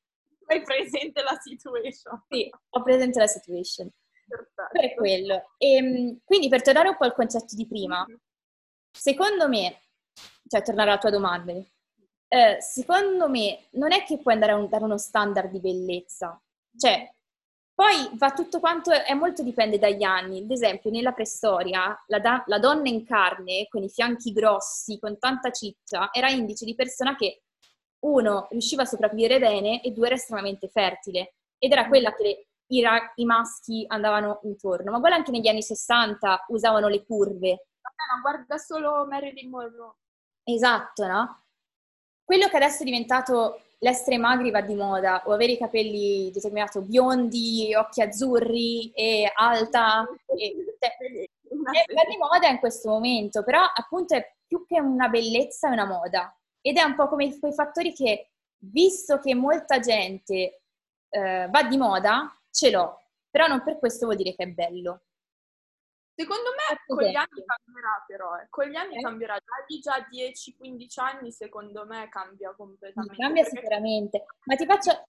[0.48, 2.24] Hai presente la situation?
[2.30, 3.90] Sì, ho presente la situation.
[4.28, 4.70] Perfetto.
[4.72, 5.52] Per quello.
[5.58, 8.18] E, ehm, quindi per tornare un po' al concetto di prima, mm-hmm.
[8.92, 9.82] secondo me,
[10.48, 11.54] cioè tornare alla tua domanda,
[12.28, 16.40] eh, secondo me non è che puoi andare a un, dare uno standard di bellezza.
[16.78, 17.15] Cioè,
[17.76, 20.40] poi va tutto quanto, è molto dipende dagli anni.
[20.40, 25.20] Ad esempio, nella preistoria, la, da, la, donna in carne, con i fianchi grossi, con
[25.20, 27.42] tanta ciccia, era indice di persona che,
[28.06, 31.34] uno, riusciva a sopravvivere bene e due, era estremamente fertile.
[31.58, 32.82] Ed era quella che i,
[33.16, 34.92] i maschi andavano intorno.
[34.92, 37.68] Ma guarda anche negli anni 60 usavano le curve.
[37.82, 39.96] ma guarda solo Marilyn Monroe.
[40.44, 41.44] Esatto, no?
[42.24, 46.82] Quello che adesso è diventato l'essere magri va di moda, o avere i capelli determinato
[46.82, 54.16] biondi, occhi azzurri e alta, e, cioè, va di moda in questo momento, però appunto
[54.16, 56.36] è più che una bellezza, è una moda.
[56.62, 60.62] Ed è un po' come quei fattori che, visto che molta gente
[61.10, 65.05] eh, va di moda, ce l'ho, però non per questo vuol dire che è bello.
[66.18, 68.48] Secondo me con gli anni cambierà però, eh.
[68.50, 69.02] con gli anni eh?
[69.02, 69.38] cambierà,
[69.82, 73.22] già 10-15 anni secondo me cambia completamente.
[73.22, 75.08] Cambia sicuramente, ma ti faccio...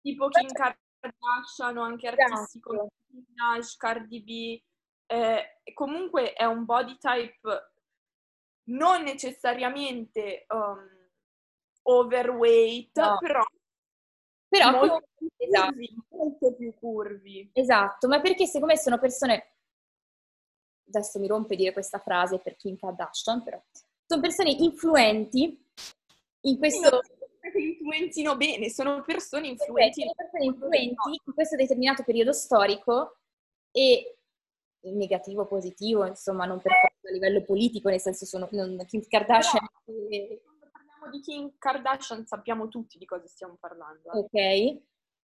[0.00, 0.78] Tipo Kim faccio...
[0.98, 2.60] Kardashian o anche artisti esatto.
[2.60, 4.62] come Minaj, Cardi B,
[5.06, 7.70] eh, comunque è un body type
[8.64, 10.88] non necessariamente um,
[11.82, 13.18] overweight, no.
[13.18, 13.44] però
[14.48, 15.02] però molto,
[15.36, 15.66] esatto.
[15.66, 17.50] curvi, molto più curvi.
[17.52, 19.59] Esatto, ma perché secondo me sono persone
[20.92, 23.62] adesso mi rompe dire questa frase per Kim Kardashian, però
[24.06, 25.66] sono persone influenti
[26.42, 27.00] in questo...
[27.52, 30.02] Influenzino bene, sono persone influenti.
[30.02, 33.16] Sono persone influenti in questo determinato periodo storico
[33.72, 34.18] e
[34.82, 39.66] negativo, positivo, insomma, non per forza a livello politico, nel senso sono non, Kim Kardashian.
[39.84, 44.12] Però, quando parliamo di Kim Kardashian sappiamo tutti di cosa stiamo parlando.
[44.12, 44.18] Eh.
[44.18, 44.82] Ok.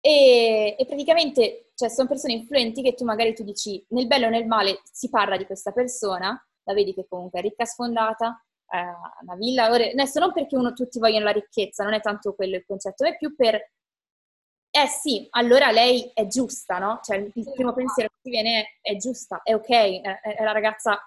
[0.07, 4.31] E, e, praticamente cioè, sono persone influenti che tu magari tu dici nel bello o
[4.31, 8.41] nel male si parla di questa persona, la vedi che comunque è ricca sfondata,
[8.71, 8.79] eh,
[9.23, 12.55] una villa, ora, adesso non perché uno, tutti vogliono la ricchezza, non è tanto quello
[12.55, 13.73] il concetto, è più per
[14.71, 17.01] eh sì, allora lei è giusta, no?
[17.03, 20.53] Cioè il primo pensiero che ti viene è, è giusta, è ok, è, è la
[20.53, 21.01] ragazza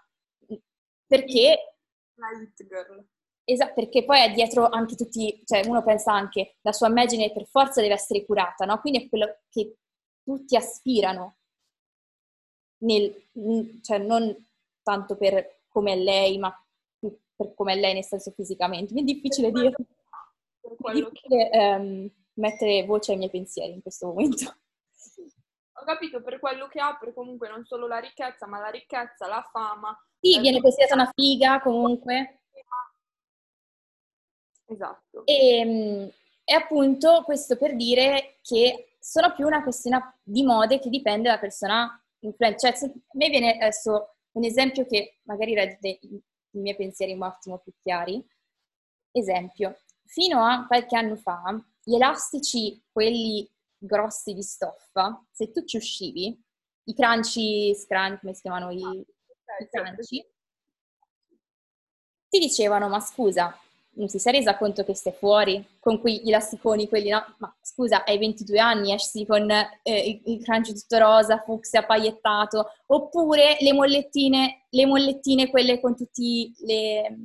[1.08, 1.76] perché...
[2.16, 3.08] La hit girl.
[3.52, 7.48] Esatto, perché poi è dietro anche tutti, cioè uno pensa anche, la sua immagine per
[7.48, 8.80] forza deve essere curata, no?
[8.80, 9.78] Quindi è quello che
[10.24, 11.38] tutti aspirano,
[12.84, 13.30] nel,
[13.82, 14.48] cioè non
[14.84, 16.56] tanto per come è lei, ma
[17.36, 18.94] per come è lei nel senso fisicamente.
[18.94, 24.46] Mi è difficile dire, è difficile, um, mettere voce ai miei pensieri in questo momento.
[25.74, 29.28] Ho capito per quello che ha, per comunque non solo la ricchezza, ma la ricchezza,
[29.28, 29.98] la fama.
[30.20, 32.39] Sì, eh, viene considerata una figa comunque.
[34.70, 35.26] Esatto.
[35.26, 36.12] E, ehm,
[36.44, 41.40] e appunto questo per dire che sono più una questione di mode che dipende da
[41.40, 42.60] persona influente.
[42.60, 47.60] Cioè, a me viene adesso un esempio che magari rende i miei pensieri un attimo
[47.60, 48.24] più chiari.
[49.12, 51.42] Esempio, fino a qualche anno fa,
[51.84, 56.40] gli elastici, quelli grossi di stoffa, se tu ci uscivi,
[56.84, 60.26] i crunchy, scrunch, come si chiamano i, i crunchy,
[62.30, 63.58] ti dicevano, ma scusa,
[64.00, 67.36] non si sei resa conto che stai fuori con quegli elasticoni, quelli no?
[67.38, 73.58] Ma scusa, hai 22 anni, esci con eh, il crunch tutto rosa, fucsia, pagliettato, oppure
[73.60, 75.96] le mollettine, le mollettine quelle con,
[76.66, 77.18] le,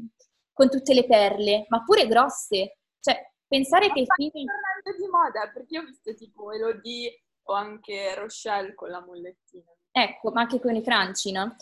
[0.52, 2.78] con tutte le perle, ma pure grosse.
[3.00, 4.00] Cioè, pensare che...
[4.00, 9.00] Ma parlando di moda, perché io ho visto tipo Elodie o anche Rochelle con la
[9.00, 9.70] mollettina.
[9.92, 11.54] Ecco, ma anche con i crunchy, no?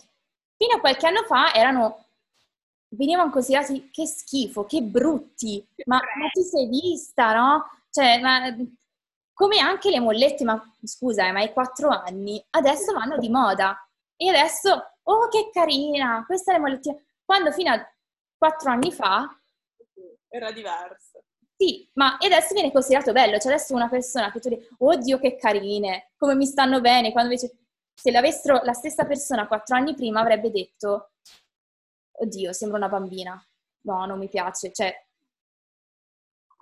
[0.57, 2.07] Fino a qualche anno fa erano
[2.93, 7.65] venivano considerati che schifo, che brutti, ma, ma ti sei vista, no?
[7.91, 8.55] Cioè, ma,
[9.33, 13.77] come anche le mollette, ma scusa, ma hai quattro anni, adesso vanno di moda.
[14.17, 16.97] E adesso, oh che carina, questa è la mollettina.
[17.25, 17.93] Quando fino a
[18.37, 19.29] quattro anni fa...
[20.29, 21.25] Era diverso.
[21.57, 23.39] Sì, ma adesso viene considerato bello.
[23.39, 27.33] Cioè adesso una persona che tu dici, oddio che carine, come mi stanno bene, quando
[27.33, 27.57] invece
[27.95, 31.11] se l'avessero la stessa persona quattro anni prima avrebbe detto
[32.23, 33.45] oddio, sembra una bambina.
[33.83, 34.73] No, non mi piace.
[34.73, 35.07] Cioè...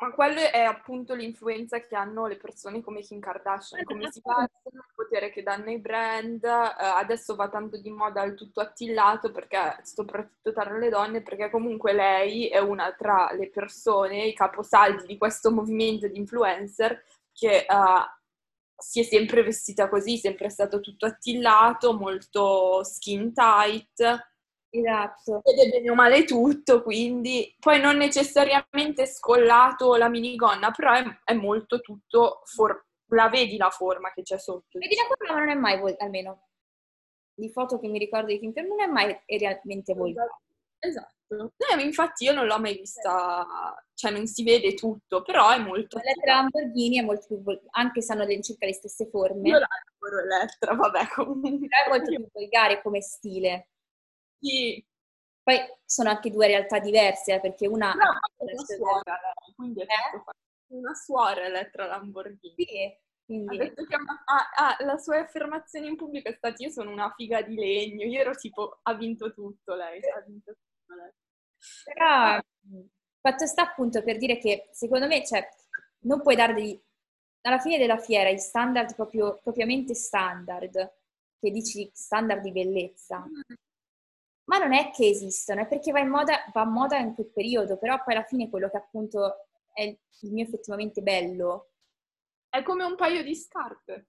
[0.01, 4.43] Ma quello è appunto l'influenza che hanno le persone come Kim Kardashian, come si fa
[4.43, 4.49] il
[4.97, 6.43] potere che danno i brand.
[6.43, 11.51] Uh, adesso va tanto di moda il tutto attillato, perché soprattutto tra le donne, perché
[11.51, 17.67] comunque lei è una tra le persone, i caposaldi di questo movimento di influencer che
[17.69, 18.19] uh,
[18.75, 24.29] si è sempre vestita così, sempre stato tutto attillato, molto skin tight
[24.71, 25.43] Esatto.
[25.45, 31.33] Vede bene o male tutto, quindi poi non necessariamente scollato la minigonna, però è, è
[31.35, 34.79] molto tutto, for- la vedi la forma che c'è sotto.
[34.79, 36.47] Vedi la forma, ma non è mai, vol- almeno
[37.35, 40.39] di foto che mi ricordo di Kim non è mai realmente volgare.
[40.79, 41.53] Esatto.
[41.57, 43.47] Eh, infatti io non l'ho mai vista,
[43.95, 45.99] cioè non si vede tutto, però è molto...
[45.99, 49.49] L'Elettra Lamborghini è molto più volgare, anche se hanno circa le stesse forme.
[49.49, 51.69] Io l'adoro Elettra, vabbè comunque.
[51.69, 53.69] Però è molto più volgare come stile.
[54.41, 54.85] Sì.
[55.43, 57.93] Poi sono anche due realtà diverse, eh, perché una...
[57.93, 59.19] No, è una suora,
[59.57, 60.23] quindi è eh?
[60.69, 62.55] una suora Elettra Lamborghini.
[62.57, 63.59] Sì, quindi...
[63.59, 63.75] Che
[64.25, 68.05] ah, ah, la sua affermazione in pubblico è stata io sono una figa di legno,
[68.05, 71.13] io ero tipo ha vinto tutto lei, ha vinto tutto lei.
[71.85, 72.41] Però
[73.21, 75.47] fatto sta appunto per dire che secondo me cioè,
[76.01, 76.81] non puoi dare degli...
[77.43, 80.93] alla fine della fiera i standard proprio, propriamente standard,
[81.39, 83.69] che dici standard di bellezza, mm
[84.51, 87.31] ma non è che esistono, è perché va in moda, va in moda in quel
[87.33, 91.69] periodo, però poi alla fine quello che appunto è il mio effettivamente bello.
[92.49, 94.09] È come un paio di scarpe.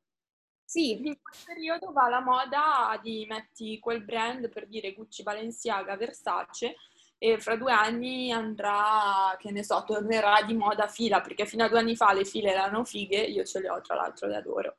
[0.66, 0.94] Sì.
[0.94, 6.76] In quel periodo va la moda di metti quel brand per dire Gucci, Balenciaga, Versace
[7.20, 11.70] e fra due anni andrà, che ne so, tornerà di moda fila, perché fino a
[11.70, 14.78] due anni fa le file erano fighe, io ce le ho tra l'altro, le adoro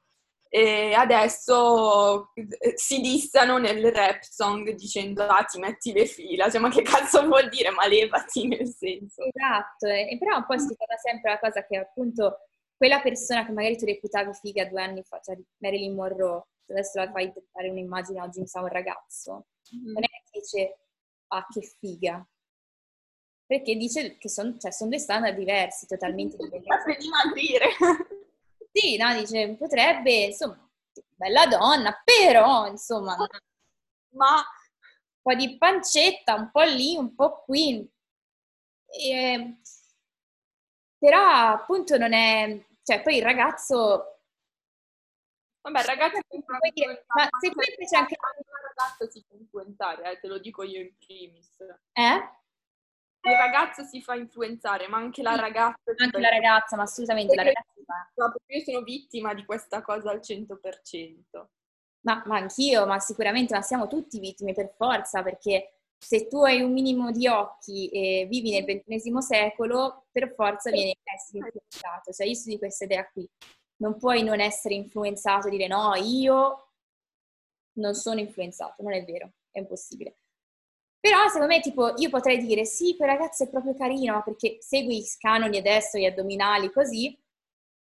[0.55, 6.61] e adesso eh, si dissano nel rap song dicendo ah ti metti le fila, cioè
[6.61, 7.71] ma che cazzo vuol dire?
[7.71, 9.23] Ma levati nel senso.
[9.23, 12.41] Esatto, e però poi si torna sempre la cosa che appunto
[12.77, 17.11] quella persona che magari tu reputavi figa due anni fa, cioè Marilyn Monroe, adesso la
[17.11, 19.93] fai fare un'immagine oggi mi sa un ragazzo, mm-hmm.
[19.95, 20.79] non è che dice
[21.29, 22.29] ah che figa,
[23.47, 26.85] perché dice che sono cioè, son due standard diversi, totalmente diversi.
[26.85, 27.69] Per dimagrire.
[28.73, 30.59] Sì, no, dice, potrebbe, insomma,
[31.15, 33.17] bella donna, però, insomma,
[34.15, 34.45] ma un
[35.23, 37.89] po' di pancetta, un po' lì, un po' qui.
[38.87, 39.57] E,
[40.99, 42.65] però, appunto, non è...
[42.83, 44.21] Cioè, poi il ragazzo...
[45.63, 46.21] Vabbè, il ragazzo...
[46.73, 48.15] Dire, ma se poi c'è anche...
[48.15, 51.59] Il ragazzo si può influenzare, eh, te lo dico io in primis.
[51.93, 52.42] Eh?
[53.31, 55.93] Il ragazzo si fa influenzare, ma anche la ragazza.
[55.97, 57.71] Anche la ragazza, ma assolutamente la ragazza.
[58.47, 61.47] Io sono vittima di questa cosa al 100%.
[62.05, 66.61] Ma, ma anch'io, ma sicuramente, ma siamo tutti vittime per forza, perché se tu hai
[66.61, 70.97] un minimo di occhi e vivi nel XXI secolo, per forza vieni
[71.31, 72.13] influenzato.
[72.13, 73.29] Cioè io sono di questa idea qui.
[73.77, 76.73] Non puoi non essere influenzato e dire no, io
[77.75, 80.17] non sono influenzato, non è vero, è impossibile.
[81.03, 84.99] Però secondo me, tipo, io potrei dire sì, quel ragazzo è proprio carino perché segui
[84.99, 87.19] i canoni adesso, gli addominali, così.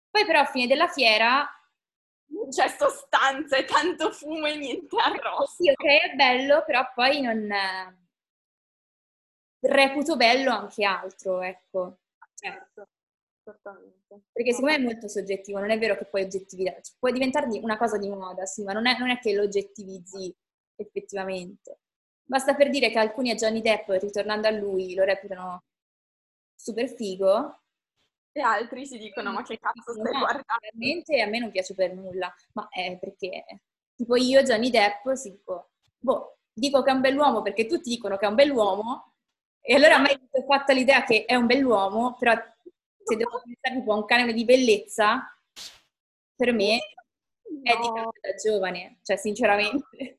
[0.10, 1.46] Poi però a fine della fiera
[2.50, 5.64] c'è sostanza e tanto fumo e niente arrosto.
[5.64, 7.48] Sì, ok, è bello, però poi non...
[9.62, 12.00] Reputo bello anche altro, ecco.
[12.34, 12.88] Certo,
[13.44, 14.22] certamente.
[14.32, 17.48] Perché secondo me è molto soggettivo, non è vero che puoi oggettivizzare, cioè, puoi diventare
[17.60, 20.34] una cosa di moda, sì, ma non è, non è che lo oggettivizzi
[20.76, 21.80] effettivamente.
[22.30, 25.64] Basta per dire che alcuni a Johnny Depp, ritornando a lui, lo reputano
[26.54, 27.62] super figo.
[28.32, 30.46] E altri si dicono, ma che cazzo stai no, guardando?
[30.62, 33.44] Veramente a me non piace per nulla, ma è perché,
[33.96, 38.18] tipo io, Johnny Depp, si dico, boh, dico che è un bell'uomo perché tutti dicono
[38.18, 39.16] che è un bell'uomo,
[39.60, 42.34] e allora a me è fatta l'idea che è un bell'uomo, però
[43.04, 45.36] se devo pensare tipo a un canone di bellezza,
[46.36, 46.78] per me
[47.50, 47.62] no.
[47.64, 47.90] è di
[48.22, 50.19] da giovane, cioè sinceramente.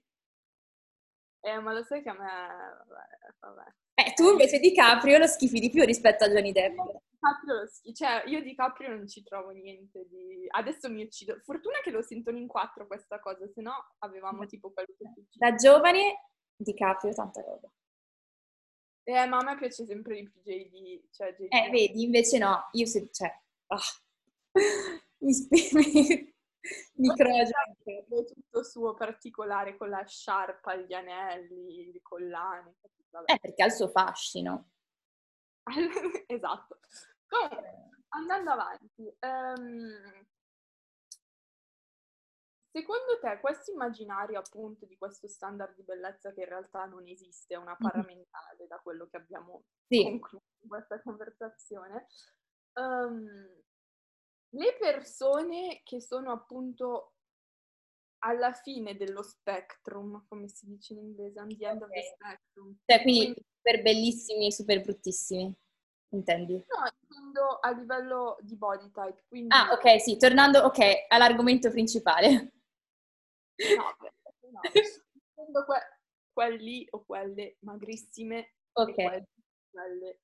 [1.41, 2.27] Eh, ma lo sai che a me...
[2.27, 3.73] Vabbè, vabbè.
[3.95, 6.77] Eh, tu invece di Caprio lo schifi di più rispetto a Johnny Depp.
[7.19, 10.47] Caprio lo schifo, cioè io di Caprio non ci trovo niente di...
[10.49, 11.39] Adesso mi uccido.
[11.45, 15.55] Fortuna che lo sentono in quattro questa cosa, se no avevamo tipo quello che Da
[15.55, 17.71] giovane di Caprio tanta roba.
[19.03, 21.11] Eh, ma a me piace sempre di più JD.
[21.11, 21.53] Cioè JD.
[21.53, 23.09] Eh, vedi, invece no, io se...
[23.11, 23.33] cioè...
[23.67, 23.79] Ah.
[25.19, 25.33] mi,
[25.73, 26.30] mi,
[26.95, 28.07] Microagente.
[28.09, 32.77] tutto suo particolare con la sciarpa, gli anelli, le collane.
[33.11, 33.33] Vabbè.
[33.33, 34.71] Eh, perché ha il suo fascino.
[36.27, 36.79] esatto.
[37.27, 40.27] Comunque, andando avanti, um,
[42.71, 47.55] secondo te questo immaginario appunto di questo standard di bellezza che in realtà non esiste,
[47.55, 50.03] è una paramentale da quello che abbiamo sì.
[50.03, 52.07] concluso in questa conversazione,
[52.75, 53.63] um,
[54.51, 57.15] le persone che sono appunto
[58.23, 61.89] alla fine dello spectrum, come si dice in inglese, on the end okay.
[61.89, 62.79] of the spectrum.
[62.85, 65.55] Cioè, quindi, quindi super bellissimi e super bruttissimi,
[66.11, 66.55] intendi?
[66.55, 69.25] No, intendo a livello di body type.
[69.27, 69.55] Quindi...
[69.55, 72.53] Ah, ok, sì, tornando ok, all'argomento principale.
[73.77, 74.13] No, beh,
[74.51, 74.61] no.
[75.13, 75.99] intendo que-
[76.33, 78.95] quelli o quelle magrissime Ok.
[78.95, 79.29] quelle,
[79.71, 80.21] quelle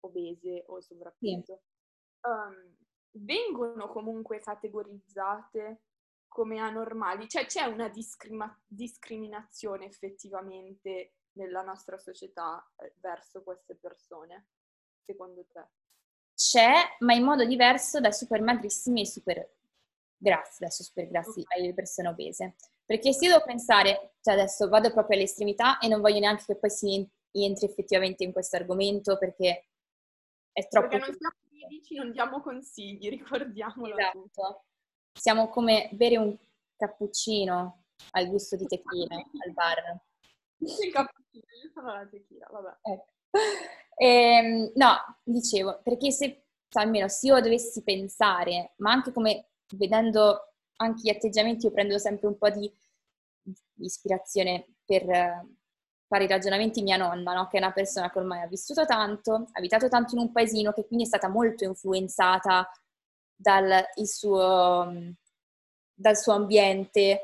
[0.00, 1.60] obese o sovrappeso.
[1.62, 2.28] Sì.
[2.28, 2.76] Um,
[3.12, 5.82] vengono comunque categorizzate
[6.28, 14.46] come anormali, cioè c'è una discrima- discriminazione effettivamente nella nostra società eh, verso queste persone,
[15.04, 15.66] secondo te?
[16.34, 19.54] C'è, ma in modo diverso dai super magrissimi e super
[20.16, 21.60] grassi, adesso super grassi okay.
[21.62, 22.54] alle persone obese.
[22.84, 26.56] Perché se io devo pensare, cioè adesso vado proprio all'estremità e non voglio neanche che
[26.56, 29.68] poi si entri effettivamente in questo argomento perché
[30.52, 30.88] è troppo...
[30.88, 31.34] Perché non siamo
[31.70, 33.96] medici non diamo consigli, ricordiamolo.
[33.96, 34.64] Esatto.
[35.12, 36.36] Siamo come bere un
[36.76, 39.14] cappuccino al gusto di tequila
[39.44, 40.00] al bar.
[40.58, 42.78] Il cappuccino, io sono la tequila, vabbè.
[42.82, 43.12] Ecco.
[43.96, 51.02] Ehm, no, dicevo, perché se, almeno se io dovessi pensare, ma anche come vedendo anche
[51.02, 52.70] gli atteggiamenti, io prendo sempre un po' di,
[53.42, 55.04] di ispirazione per
[56.10, 57.46] fare i ragionamenti mia nonna, no?
[57.46, 60.72] che è una persona che ormai ha vissuto tanto, ha abitato tanto in un paesino,
[60.72, 62.68] che quindi è stata molto influenzata
[63.32, 64.92] dal suo,
[65.94, 67.20] dal suo ambiente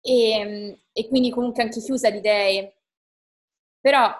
[0.00, 2.76] e, e, quindi comunque anche chiusa di idee.
[3.80, 4.14] Però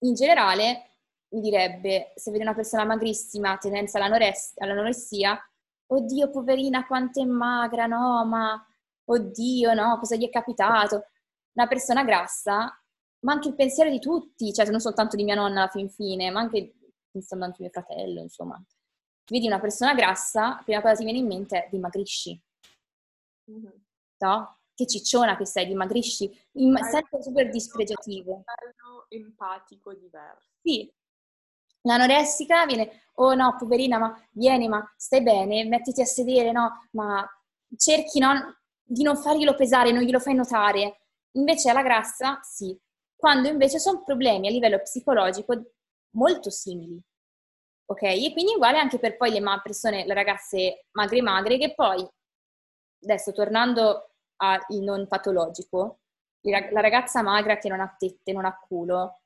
[0.00, 0.90] in generale
[1.30, 5.40] mi direbbe, se vede una persona magrissima, tendenza all'anoressia,
[5.86, 8.62] oddio poverina quanto è magra, no, ma
[9.04, 11.06] oddio no, cosa gli è capitato?
[11.54, 12.74] Una persona grassa
[13.20, 16.30] ma anche il pensiero di tutti, cioè non soltanto di mia nonna alla fin fine,
[16.30, 16.74] ma anche
[17.10, 18.62] pensando anche mio fratello, insomma.
[19.26, 22.40] Vedi una persona grassa, la prima cosa che ti viene in mente è dimagrisci.
[23.50, 23.70] Mm-hmm.
[24.18, 24.58] No?
[24.74, 26.30] Che cicciona che sei, dimagrisci.
[26.52, 28.32] In, sempre super dispregiativo.
[28.32, 30.48] Un livello empatico diverso.
[30.62, 30.92] Sì.
[31.82, 36.88] L'anoressica viene, oh no, poverina, ma vieni, ma stai bene, mettiti a sedere, no?
[36.92, 37.26] Ma
[37.76, 41.06] cerchi no, di non farglielo pesare, non glielo fai notare.
[41.32, 42.76] Invece alla grassa, sì,
[43.20, 45.72] quando invece sono problemi a livello psicologico
[46.16, 47.00] molto simili.
[47.84, 48.02] Ok?
[48.02, 52.04] E quindi uguale anche per poi le persone, le ragazze magre magre, che poi,
[53.02, 56.00] adesso tornando al non patologico,
[56.42, 59.20] la ragazza magra che non ha tette, non ha culo,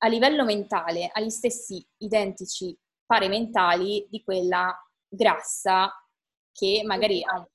[0.00, 4.76] a livello mentale ha gli stessi identici pari mentali di quella
[5.08, 5.90] grassa
[6.52, 7.46] che magari ha...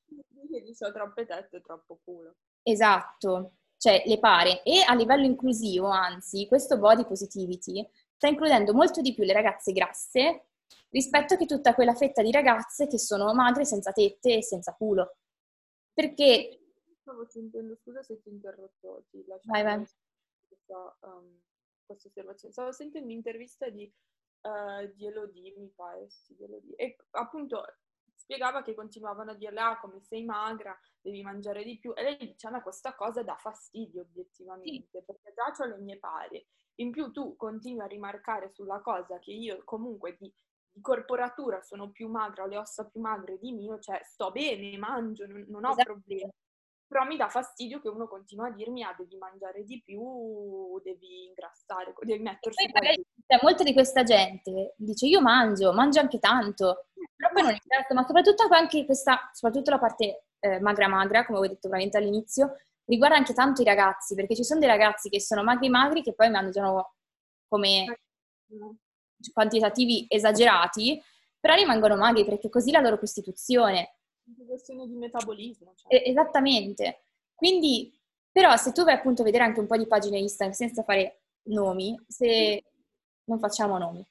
[0.63, 2.35] Dice troppe tette e troppo culo.
[2.63, 3.53] Esatto,
[3.83, 4.63] cioè le pare.
[4.63, 9.73] E a livello inclusivo, anzi, questo body positivity sta includendo molto di più le ragazze
[9.73, 10.45] grasse
[10.91, 15.17] rispetto che tutta quella fetta di ragazze che sono magre senza tette e senza culo.
[15.93, 16.61] Perché...
[17.01, 19.85] Stavo sentendo, scusa se ti ho interrotto, ti lascio vai, vai.
[20.47, 21.41] Questa, um,
[21.85, 22.53] questa osservazione.
[22.53, 23.91] Stavo sentendo un'intervista di,
[24.43, 26.75] uh, di Elodie, mi pare, sì, di Elodie.
[26.77, 27.65] E appunto
[28.23, 31.93] spiegava che continuavano a dirle, ah, come sei magra, devi mangiare di più.
[31.95, 35.05] E lei dice, a me questa cosa dà fastidio obiettivamente, sì.
[35.05, 36.45] perché già ho le mie pari.
[36.75, 40.33] In più tu continui a rimarcare sulla cosa che io comunque di,
[40.71, 44.75] di corporatura sono più magra, ho le ossa più magre di mio, cioè sto bene,
[44.77, 45.93] mangio, non, non ho esatto.
[45.93, 46.31] problemi
[46.93, 51.25] però mi dà fastidio che uno continua a dirmi ah devi mangiare di più, devi
[51.25, 52.71] ingrassare, devi mettersi...
[52.71, 56.85] Cioè, molta di questa gente dice io mangio, mangio anche tanto,
[57.15, 61.39] però poi non interessa, ma soprattutto anche questa, soprattutto la parte eh, magra magra, come
[61.39, 65.19] ho detto veramente all'inizio, riguarda anche tanto i ragazzi, perché ci sono dei ragazzi che
[65.19, 66.93] sono magri magri che poi mangiano
[67.47, 68.01] come
[69.33, 71.01] quantitativi esagerati,
[71.39, 73.95] però rimangono magri perché così la loro costituzione
[74.27, 75.73] anche questione di metabolismo.
[75.75, 76.03] Cioè.
[76.05, 77.05] Esattamente.
[77.33, 77.93] Quindi,
[78.31, 81.21] però, se tu vai appunto a vedere anche un po' di pagine Instagram senza fare
[81.43, 82.63] nomi, se
[83.25, 84.05] non facciamo nomi,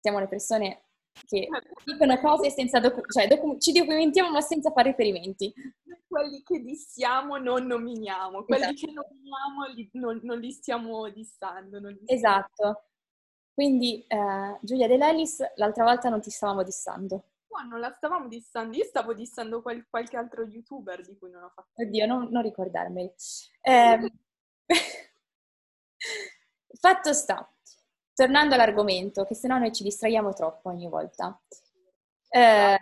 [0.00, 0.84] siamo le persone
[1.26, 1.48] che
[1.84, 5.52] dicono cose senza docu- cioè docu- ci documentiamo ma senza fare riferimenti.
[6.06, 8.86] Quelli che dissiamo non nominiamo, quelli esatto.
[8.86, 11.78] che nominiamo li, non, non, li stiamo dissando.
[11.78, 12.06] Li stiamo...
[12.06, 12.84] Esatto.
[13.52, 17.24] Quindi eh, Giulia De Lelis, l'altra volta non ti stavamo dissando.
[17.50, 21.42] No, non la stavamo dissando, io stavo dissando qual- qualche altro youtuber di cui non
[21.42, 21.82] ho fatto.
[21.82, 23.12] Oddio, non, non ricordarmi.
[23.62, 24.12] Eh,
[26.80, 27.48] fatto sta,
[28.14, 31.38] tornando all'argomento, che sennò noi ci distraiamo troppo ogni volta.
[32.32, 32.78] Eh,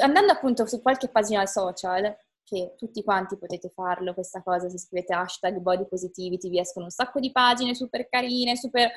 [0.00, 5.14] andando appunto su qualche pagina social, che tutti quanti potete farlo questa cosa, se scrivete
[5.14, 8.92] hashtag body positivity vi escono un sacco di pagine super carine, super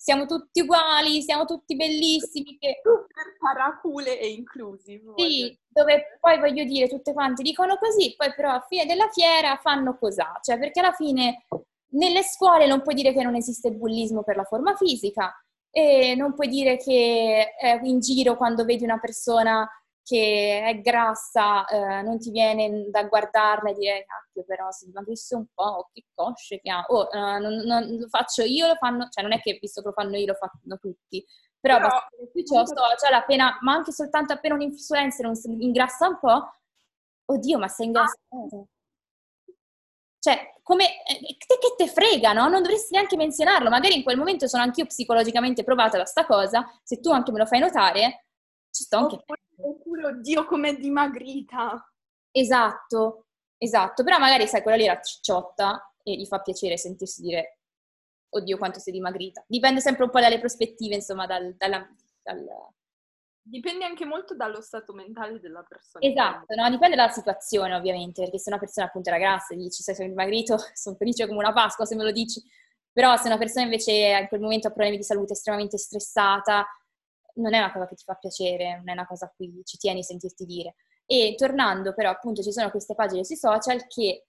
[0.00, 2.56] siamo tutti uguali, siamo tutti bellissimi.
[2.58, 2.80] Che...
[2.82, 5.12] Super paracule e inclusive.
[5.14, 9.56] Sì, dove poi voglio dire, tutte quante dicono così, poi però a fine della fiera
[9.56, 11.44] fanno cos'ha, cioè perché alla fine
[11.92, 15.34] nelle scuole non puoi dire che non esiste bullismo per la forma fisica
[15.70, 19.68] e non puoi dire che eh, in giro quando vedi una persona
[20.10, 25.36] che è grassa, eh, non ti viene da guardarla e dire cacchio però si dimagrisse
[25.36, 29.08] un po', che cosce che ha, oh, uh, non, non, lo faccio io, lo fanno,
[29.08, 31.24] cioè non è che visto che lo fanno io lo fanno tutti,
[31.60, 36.08] però, però qui c'è social appena, ma anche soltanto appena un influencer non si ingrassa
[36.08, 36.54] un po',
[37.26, 38.66] oddio ma sei ingrassato.
[40.18, 42.48] Cioè, come, eh, te che te frega, no?
[42.48, 46.66] Non dovresti neanche menzionarlo, magari in quel momento sono anch'io psicologicamente provata da sta cosa,
[46.82, 48.24] se tu anche me lo fai notare,
[48.70, 49.14] ci sto anche...
[49.16, 51.92] Oppure Oppure, oddio, com'è dimagrita.
[52.30, 53.26] Esatto,
[53.58, 54.02] esatto.
[54.02, 57.58] Però magari, sai, quella lì era cicciotta e gli fa piacere sentirsi dire,
[58.30, 59.44] oddio, quanto sei dimagrita.
[59.46, 61.86] Dipende sempre un po' dalle prospettive, insomma, dal, dalla,
[62.22, 62.46] dal...
[63.42, 66.06] Dipende anche molto dallo stato mentale della persona.
[66.06, 66.70] Esatto, no?
[66.70, 70.56] dipende dalla situazione ovviamente, perché se una persona appunto era grassa e dici sei dimagrito,
[70.74, 72.40] sono felice come una Pasqua se me lo dici,
[72.92, 76.66] però se una persona invece in quel momento ha problemi di salute estremamente stressata,
[77.34, 79.76] non è una cosa che ti fa piacere, non è una cosa a cui ci
[79.76, 80.74] tieni a sentirti dire.
[81.06, 84.26] E tornando però, appunto, ci sono queste pagine sui social che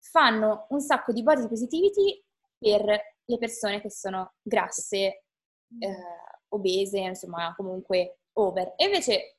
[0.00, 2.24] fanno un sacco di body positivity
[2.58, 2.84] per
[3.24, 4.96] le persone che sono grasse,
[5.78, 5.96] eh,
[6.48, 8.74] obese, insomma, comunque over.
[8.76, 9.38] E invece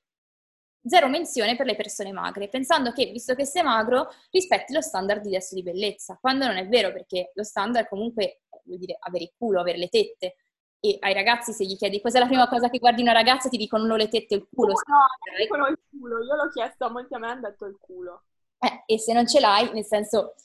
[0.83, 5.21] zero menzione per le persone magre, pensando che, visto che sei magro, rispetti lo standard
[5.21, 9.25] di adesso di bellezza, quando non è vero, perché lo standard comunque vuol dire avere
[9.25, 10.35] il culo, avere le tette,
[10.79, 13.57] e ai ragazzi se gli chiedi cos'è la prima cosa che guardi una ragazza ti
[13.57, 14.73] dicono le tette il culo.
[14.73, 17.77] No, no dicono il culo, io l'ho chiesto a molti a me hanno detto il
[17.79, 18.23] culo.
[18.59, 20.35] Eh, e se non ce l'hai, nel senso,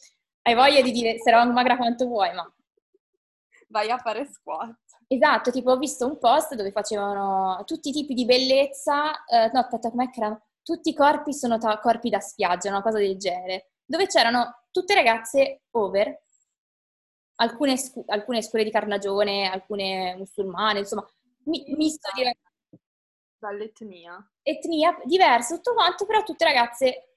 [0.43, 2.53] hai voglia di dire sarò magra quanto vuoi, ma...
[3.69, 4.77] Vai a fare squat.
[5.07, 9.61] Esatto, tipo ho visto un post dove facevano tutti i tipi di bellezza, eh, no
[9.61, 10.43] aspetta, com'è che erano?
[10.63, 14.95] Tutti i corpi sono ta- corpi da spiaggia, una cosa del genere, dove c'erano tutte
[14.95, 16.23] ragazze over
[17.37, 21.07] alcune, scu- alcune scuole di carnagione, alcune musulmane, insomma,
[21.45, 22.23] mi- misto di
[23.39, 24.27] dall'etnia.
[24.43, 27.17] Etnia diversa, tutto quanto, però tutte ragazze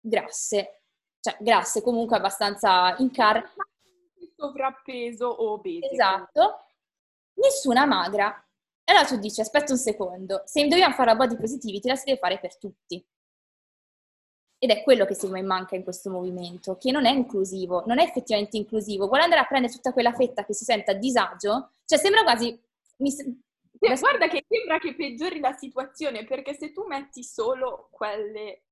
[0.00, 0.82] grasse,
[1.20, 3.42] cioè grasse comunque abbastanza in car...
[4.36, 5.90] Sovrappeso o obese.
[5.90, 6.66] Esatto.
[7.34, 8.46] Nessuna magra.
[8.84, 12.04] E allora tu dici, aspetta un secondo, se dobbiamo fare la body positivity la si
[12.04, 13.02] deve fare per tutti.
[14.64, 17.98] Ed è quello che secondo me manca in questo movimento, che non è inclusivo, non
[17.98, 19.08] è effettivamente inclusivo.
[19.08, 22.58] Vuole andare a prendere tutta quella fetta che si sente a disagio, cioè sembra quasi...
[22.96, 28.62] Mi, cioè, guarda che sembra che peggiori la situazione, perché se tu metti solo quelle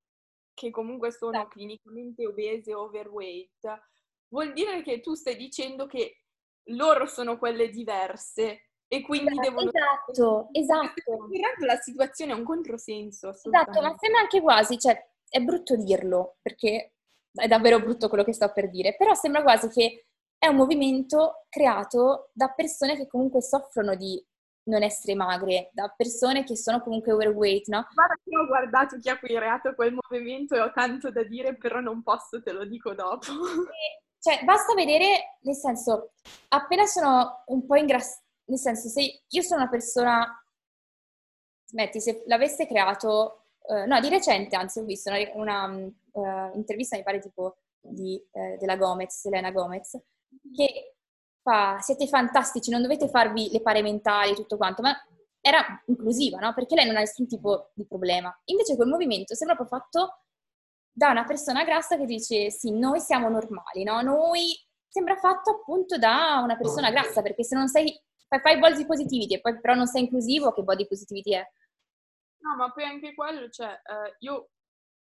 [0.55, 1.49] che comunque sono sì.
[1.49, 3.83] clinicamente obese o overweight,
[4.29, 6.23] vuol dire che tu stai dicendo che
[6.69, 9.71] loro sono quelle diverse e quindi esatto, devono...
[9.71, 11.67] Esatto, esatto.
[11.67, 13.29] La situazione è un controsenso.
[13.29, 16.93] Esatto, ma sembra anche quasi, cioè è brutto dirlo, perché
[17.33, 20.07] è davvero brutto quello che sto per dire, però sembra quasi che
[20.37, 24.23] è un movimento creato da persone che comunque soffrono di
[24.65, 27.87] non essere magre, da persone che sono comunque overweight, no?
[27.95, 31.81] Guarda che ho guardato chi ha creato quel movimento e ho tanto da dire, però
[31.81, 33.27] non posso, te lo dico dopo.
[33.27, 36.13] E, cioè, basta vedere, nel senso,
[36.49, 40.45] appena sono un po' ingrassata, nel senso, se io sono una persona,
[41.65, 45.67] smetti, se l'avesse creato, uh, no, di recente, anzi, ho visto una, una
[46.13, 49.99] uh, intervista, mi pare tipo, di, uh, della Gomez, Selena Gomez,
[50.55, 50.97] che
[51.43, 54.97] fa, siete fantastici, non dovete farvi le pare mentali e tutto quanto, ma
[55.41, 56.55] era inclusiva, no?
[56.55, 58.33] Perché lei non ha nessun tipo di problema.
[58.45, 60.19] Invece quel movimento sembra proprio fatto
[60.93, 64.01] da una persona grassa che dice sì, noi siamo normali, no?
[64.03, 64.55] Noi
[64.89, 67.99] sembra fatto appunto da una persona grassa, perché se non sei
[68.29, 71.45] fai, fai body positivity e poi però non sei inclusivo, che body positivity è?
[72.43, 74.51] No, ma poi anche quello, cioè, eh, io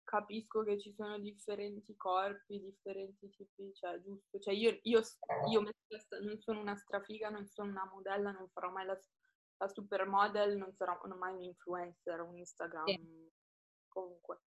[0.04, 5.00] capisco che ci sono differenti corpi, differenti tipi, cioè giusto, cioè io, io,
[5.50, 8.98] io non sono una strafiga, non sono una modella, non farò mai la,
[9.56, 13.30] la supermodel, non sarò non mai un influencer, un Instagram, sì.
[13.88, 14.40] comunque.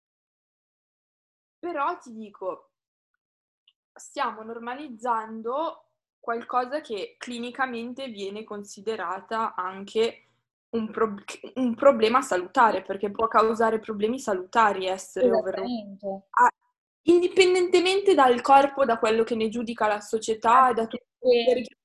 [1.59, 2.73] Però ti dico,
[3.95, 10.24] stiamo normalizzando qualcosa che clinicamente viene considerata anche
[10.75, 11.15] un, pro-
[11.55, 16.03] un, problema salutare, perché può causare problemi salutari essere overweight.
[16.31, 16.51] Ah,
[17.03, 21.77] indipendentemente dal corpo, da quello che ne giudica la società e da tutto quello che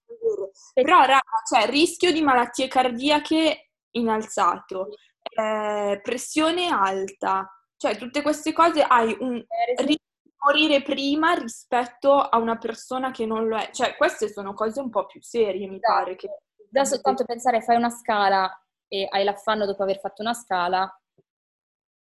[0.74, 4.90] però raga, cioè, rischio di malattie cardiache innalzato,
[5.22, 9.46] eh, pressione alta, cioè tutte queste cose hai un eh,
[9.78, 13.70] rischio di morire prima rispetto a una persona che non lo è.
[13.72, 15.94] Cioè queste sono cose un po' più serie, mi esatto.
[15.94, 16.16] pare.
[16.16, 16.30] Che...
[16.70, 18.52] Da soltanto pensare, fai una scala
[18.90, 21.02] e hai l'affanno dopo aver fatto una scala,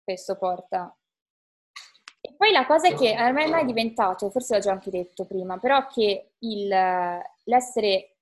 [0.05, 0.95] questo porta.
[2.21, 5.25] E poi la cosa è che a me è diventato, forse l'ho già anche detto
[5.25, 8.17] prima, però che il, l'essere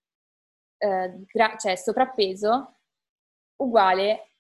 [0.79, 2.77] eh, gra- cioè sovrappeso
[3.57, 4.31] uguale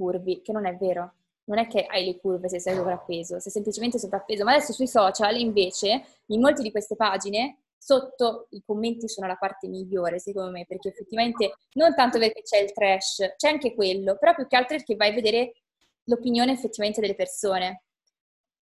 [0.00, 1.14] curvi, che non è vero.
[1.44, 4.44] Non è che hai le curve se sei sovrappeso, sei semplicemente sovrappeso.
[4.44, 9.36] Ma adesso sui social, invece, in molte di queste pagine sotto i commenti sono la
[9.36, 14.18] parte migliore, secondo me, perché effettivamente non tanto perché c'è il trash, c'è anche quello,
[14.18, 15.54] però più che altro perché vai a vedere
[16.04, 17.84] l'opinione effettivamente delle persone.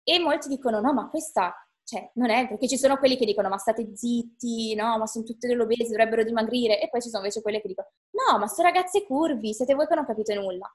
[0.02, 1.54] E molti dicono: no, ma questa,
[1.84, 5.24] cioè, non è, perché ci sono quelli che dicono: ma state zitti, no, ma sono
[5.24, 8.48] tutte delle obese, dovrebbero dimagrire, e poi ci sono invece quelle che dicono: no, ma
[8.48, 10.70] sono ragazze curvi, siete voi che non capite nulla.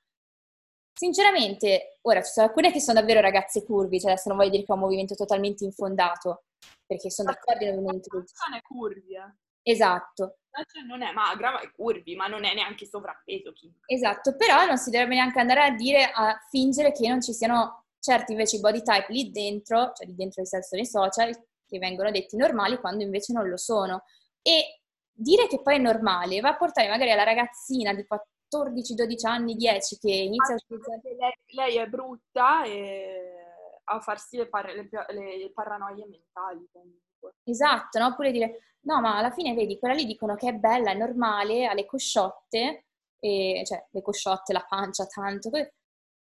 [0.99, 4.65] Sinceramente, ora ci sono alcune che sono davvero ragazze curvi, cioè adesso non voglio dire
[4.65, 6.43] che è un movimento totalmente infondato,
[6.85, 8.27] perché sono d'accordo nel movimento curvi.
[8.49, 9.33] Non è curvi, eh.
[9.61, 10.39] Esatto.
[10.51, 13.53] Cioè non è magra, ma è curvi, ma non è neanche sovrappeso.
[13.85, 17.85] Esatto, però non si dovrebbe neanche andare a dire, a fingere che non ci siano
[18.01, 21.31] certi invece body type lì dentro, cioè lì dentro nel senso nei social,
[21.65, 24.03] che vengono detti normali quando invece non lo sono.
[24.41, 24.81] E
[25.13, 28.05] dire che poi è normale va a portare magari alla ragazzina di
[28.51, 31.01] 14-12 anni, 10 che inizia a utilizzare...
[31.15, 33.39] Lei, lei, è brutta e
[33.85, 37.35] a farsi le, par- le, le paranoie mentali comunque.
[37.43, 38.07] Esatto, no?
[38.07, 41.65] Oppure dire, no ma alla fine vedi, quella lì dicono che è bella, è normale,
[41.65, 42.85] ha le cosciotte,
[43.19, 45.49] e, cioè le cosciotte, la pancia, tanto,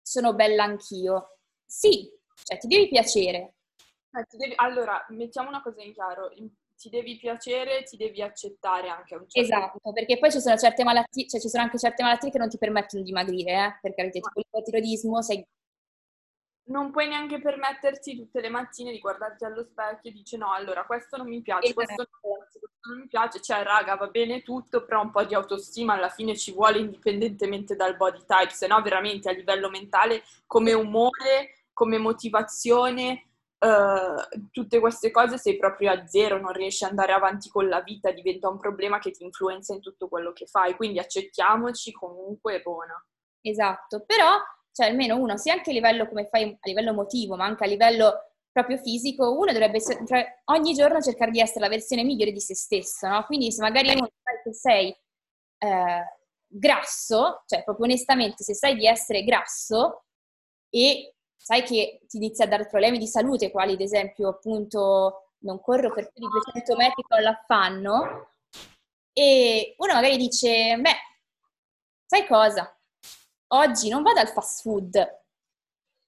[0.03, 1.39] sono bella anch'io.
[1.65, 2.11] Sì,
[2.43, 3.55] cioè ti devi piacere.
[4.13, 4.55] Eh, ti devi...
[4.57, 6.33] Allora, mettiamo una cosa in chiaro,
[6.81, 9.93] ti devi piacere, ti devi accettare anche a un certo Esatto, punto.
[9.93, 12.57] perché poi ci sono certe malattie, cioè ci sono anche certe malattie che non ti
[12.57, 13.79] permettono di dimagrire, eh?
[13.83, 15.47] per carità, tipo il tiroidismo, sei...
[16.71, 20.87] Non puoi neanche permetterti tutte le mattine di guardarti allo specchio e dici no, allora
[20.87, 21.85] questo non mi piace, esatto.
[21.85, 25.25] questo, non piace, questo non mi piace, cioè raga va bene tutto, però un po'
[25.25, 29.69] di autostima alla fine ci vuole indipendentemente dal body type, se no veramente a livello
[29.69, 33.30] mentale come umore, come motivazione,
[33.63, 37.83] Uh, tutte queste cose sei proprio a zero, non riesci ad andare avanti con la
[37.83, 42.57] vita, diventa un problema che ti influenza in tutto quello che fai, quindi accettiamoci comunque
[42.57, 42.95] è buona.
[43.43, 44.39] Esatto, però
[44.73, 47.67] cioè almeno uno, sia anche a livello come fai a livello emotivo, ma anche a
[47.67, 52.41] livello proprio fisico, uno dovrebbe cioè, ogni giorno cercare di essere la versione migliore di
[52.41, 53.25] se stesso, no?
[53.25, 54.97] Quindi se magari uno sai che sei
[55.59, 56.05] eh,
[56.47, 60.05] grasso, cioè proprio onestamente se sai di essere grasso
[60.69, 65.61] e sai che ti inizia a dare problemi di salute, quali ad esempio appunto non
[65.61, 68.35] corro per più di 200 metri con l'affanno,
[69.13, 70.97] e uno magari dice, beh,
[72.07, 72.79] sai cosa?
[73.53, 74.95] Oggi non vado al fast food,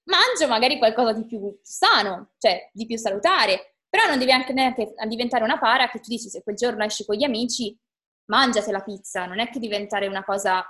[0.05, 4.93] mangio magari qualcosa di più sano, cioè di più salutare, però non devi anche neanche
[5.07, 7.77] diventare una para che tu dici se quel giorno esci con gli amici,
[8.25, 10.63] mangiate la pizza, non è che diventare una cosa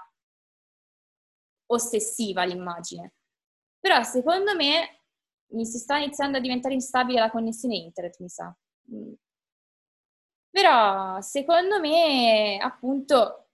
[1.67, 3.13] ossessiva l'immagine.
[3.83, 4.99] Però secondo me
[5.47, 8.55] mi si sta iniziando a diventare instabile la connessione internet, mi sa.
[8.89, 9.13] Mm.
[10.49, 13.49] Però secondo me, appunto,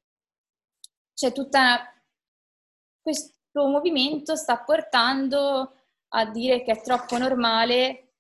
[1.16, 1.92] c'è tutta
[3.02, 5.74] questo movimento sta portando
[6.10, 8.12] a dire che è troppo normale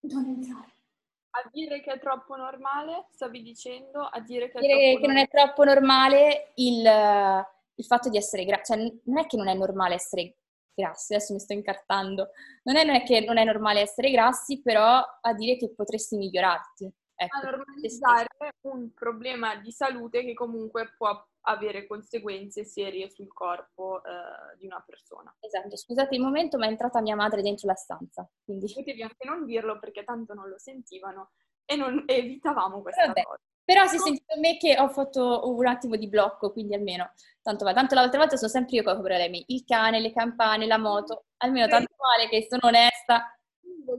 [0.00, 0.72] non entrare.
[1.30, 5.18] A dire che è troppo normale, stavi dicendo, a dire che, è dire che non
[5.18, 6.82] è troppo normale il,
[7.76, 10.36] il fatto di essere grassi, cioè non è che non è normale essere
[10.74, 12.30] grassi, adesso mi sto incartando,
[12.64, 16.16] non è, non è che non è normale essere grassi, però a dire che potresti
[16.16, 16.92] migliorarti.
[17.18, 18.26] Ecco, a normalizzare
[18.64, 24.82] un problema di salute che comunque può avere conseguenze serie sul corpo eh, di una
[24.84, 25.34] persona.
[25.40, 28.28] Esatto, scusate il momento, ma è entrata mia madre dentro la stanza.
[28.44, 28.70] Quindi...
[28.72, 31.30] Potevi anche non dirlo perché tanto non lo sentivano
[31.64, 33.22] e non evitavamo questa Vabbè.
[33.22, 33.40] cosa.
[33.66, 37.10] Però si è sentito me che ho fatto un attimo di blocco, quindi almeno
[37.42, 37.72] tanto va.
[37.74, 39.42] Tanto l'altra volta sono sempre io con i problemi.
[39.48, 41.24] Il cane, le campane, la moto.
[41.38, 43.36] Almeno tanto male che sono onesta.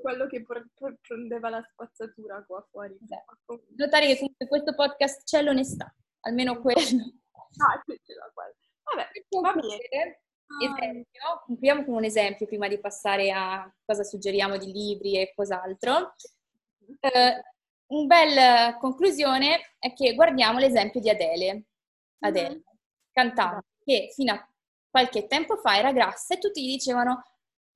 [0.02, 0.42] Quello che
[1.02, 2.98] prendeva la spazzatura qua fuori.
[3.04, 3.66] Esatto.
[3.76, 5.94] Notare che comunque questo podcast c'è l'onestà.
[6.22, 6.80] Almeno quello.
[7.60, 8.54] Ah, ce l'ha quello.
[8.84, 9.10] Vabbè,
[9.42, 10.22] va bene.
[10.62, 16.14] Esempio, concludiamo con un esempio prima di passare a cosa suggeriamo di libri e cos'altro.
[17.00, 17.42] Eh,
[17.88, 21.66] una bella conclusione è che guardiamo l'esempio di Adele,
[22.20, 22.60] Adele, mm-hmm.
[23.12, 24.50] cantante, che fino a
[24.90, 27.24] qualche tempo fa era grassa e tutti gli dicevano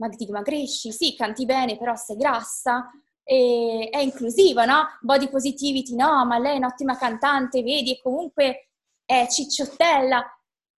[0.01, 2.89] ma ti dimagrisci, sì, canti bene, però sei grassa,
[3.23, 4.97] e è inclusiva, no?
[5.01, 8.71] Body positivity, no, ma lei è un'ottima cantante, vedi, e comunque
[9.05, 10.25] è cicciottella.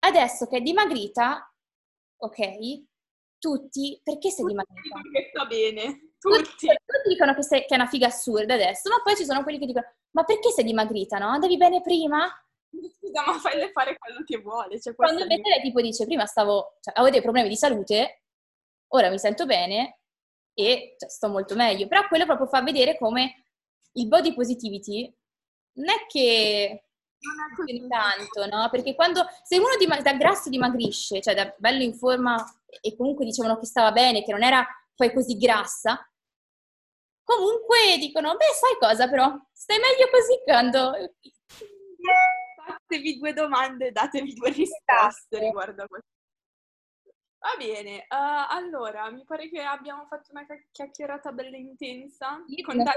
[0.00, 1.54] Adesso che è dimagrita,
[2.16, 2.84] ok,
[3.38, 5.00] tutti, perché sei dimagrita?
[5.00, 6.11] Perché sta bene.
[6.22, 6.66] Tutti.
[6.66, 9.58] Tutti dicono che, sei, che, è una figa assurda adesso, ma poi ci sono quelli
[9.58, 11.28] che dicono, ma perché sei dimagrita, no?
[11.28, 12.30] Andavi bene prima?
[12.70, 14.80] Scusa, ma fai fare quello che vuole.
[14.80, 18.22] Cioè, Quando invece lei tipo dice, prima stavo, cioè, avevo dei problemi di salute,
[18.94, 19.98] ora mi sento bene
[20.54, 21.88] e cioè, sto molto meglio.
[21.88, 23.46] Però quello proprio fa vedere come
[23.94, 25.12] il body positivity
[25.74, 26.84] non è che
[27.22, 28.68] non è così tanto, no?
[28.70, 32.36] Perché quando, se uno dimag- da grasso dimagrisce, cioè da bello in forma
[32.80, 34.64] e comunque dicevano che stava bene, che non era
[34.94, 36.06] poi così grassa,
[37.24, 39.32] Comunque dicono, beh, sai cosa però?
[39.52, 41.14] Stai meglio così quando...
[42.64, 46.10] Fatevi due domande e datevi due risposte riguardo a questo.
[47.42, 52.44] Va bene, uh, allora, mi pare che abbiamo fatto una chiacchierata bella intensa.
[52.46, 52.92] Io non so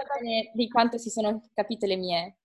[0.53, 2.37] di quanto si sono capite le mie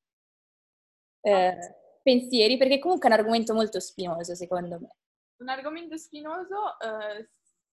[1.21, 1.59] eh,
[2.03, 4.97] pensieri, perché comunque è un argomento molto spinoso, secondo me.
[5.41, 7.29] Un argomento spinoso, eh,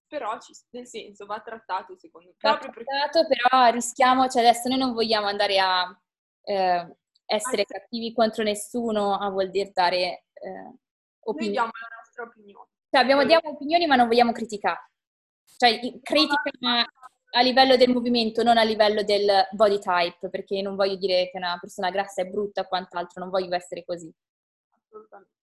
[0.08, 2.34] però ci, nel senso va trattato secondo me.
[2.40, 3.42] Va trattato, perché...
[3.48, 6.00] però rischiamo, cioè adesso noi non vogliamo andare a
[6.42, 6.96] eh,
[7.26, 10.74] essere ah, cattivi contro nessuno, a vuol dire dare eh,
[11.20, 11.46] opinioni.
[11.46, 12.68] Noi diamo la nostra opinione.
[12.90, 14.90] Cioè abbiamo, diamo opinioni ma non vogliamo criticare.
[15.56, 16.86] Cioè critica
[17.32, 21.36] a livello del movimento, non a livello del body type, perché non voglio dire che
[21.36, 24.10] una persona grassa è brutta o quant'altro, non voglio essere così.
[24.70, 25.37] Assolutamente.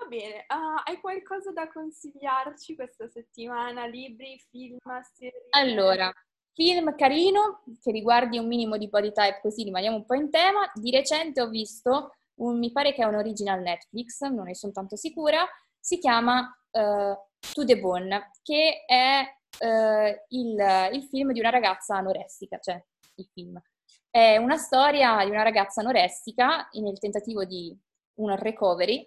[0.00, 3.84] Va bene, uh, hai qualcosa da consigliarci questa settimana?
[3.84, 4.78] Libri, film,
[5.14, 5.48] serie?
[5.50, 6.10] Allora,
[6.54, 10.70] film carino che riguardi un minimo di body type, così rimaniamo un po' in tema.
[10.72, 14.72] Di recente ho visto, un, mi pare che è un original Netflix, non ne sono
[14.72, 15.46] tanto sicura,
[15.78, 17.14] si chiama uh,
[17.52, 19.22] To the Bone, che è
[19.60, 22.82] uh, il, il film di una ragazza anoressica, cioè
[23.16, 23.60] il film.
[24.08, 27.78] È una storia di una ragazza anorestica nel tentativo di
[28.14, 29.06] un recovery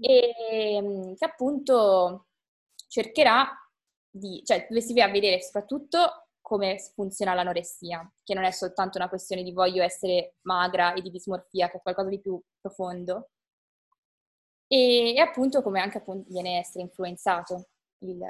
[0.00, 2.26] e ehm, che appunto
[2.88, 3.48] cercherà
[4.10, 9.52] di, cioè a vedere soprattutto come funziona l'anoressia, che non è soltanto una questione di
[9.52, 13.30] voglio essere magra e di dismorfia, che è qualcosa di più profondo,
[14.68, 17.68] e, e appunto come anche appunto viene essere influenzato
[17.98, 18.20] il,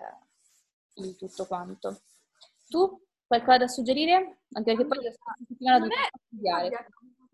[0.95, 2.01] il tutto quanto.
[2.69, 4.41] Tu qualcosa da suggerire?
[4.53, 5.13] Anche perché poi la
[5.47, 6.87] settimana dobbiamo studiare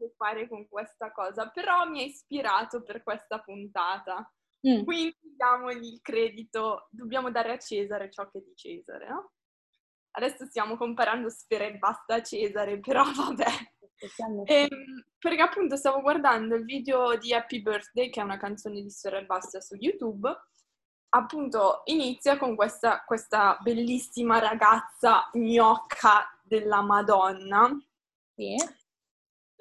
[0.03, 4.29] che fare con questa cosa, però mi ha ispirato per questa puntata.
[4.67, 4.85] Mm.
[4.85, 9.33] Quindi diamogli il credito, dobbiamo dare a Cesare ciò che è di Cesare, no?
[10.15, 13.47] Adesso stiamo comparando Sfera e Basta a Cesare, però vabbè.
[14.45, 18.83] E, ehm, perché appunto stavo guardando il video di Happy Birthday, che è una canzone
[18.83, 20.29] di Sfera e Basta su YouTube.
[21.15, 27.69] Appunto inizia con questa, questa bellissima ragazza gnocca della Madonna.
[28.35, 28.57] Sì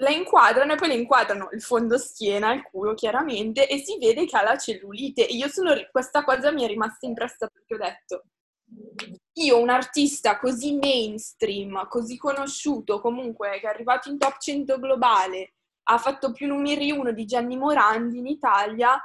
[0.01, 4.25] la inquadrano e poi le inquadrano il fondo schiena, il culo chiaramente, e si vede
[4.25, 5.27] che ha la cellulite.
[5.27, 8.23] E io sono, questa cosa mi è rimasta impressa perché ho detto,
[9.33, 15.53] io un artista così mainstream, così conosciuto, comunque che è arrivato in top 100 globale,
[15.83, 18.99] ha fatto più numeri uno di Gianni Morandi in Italia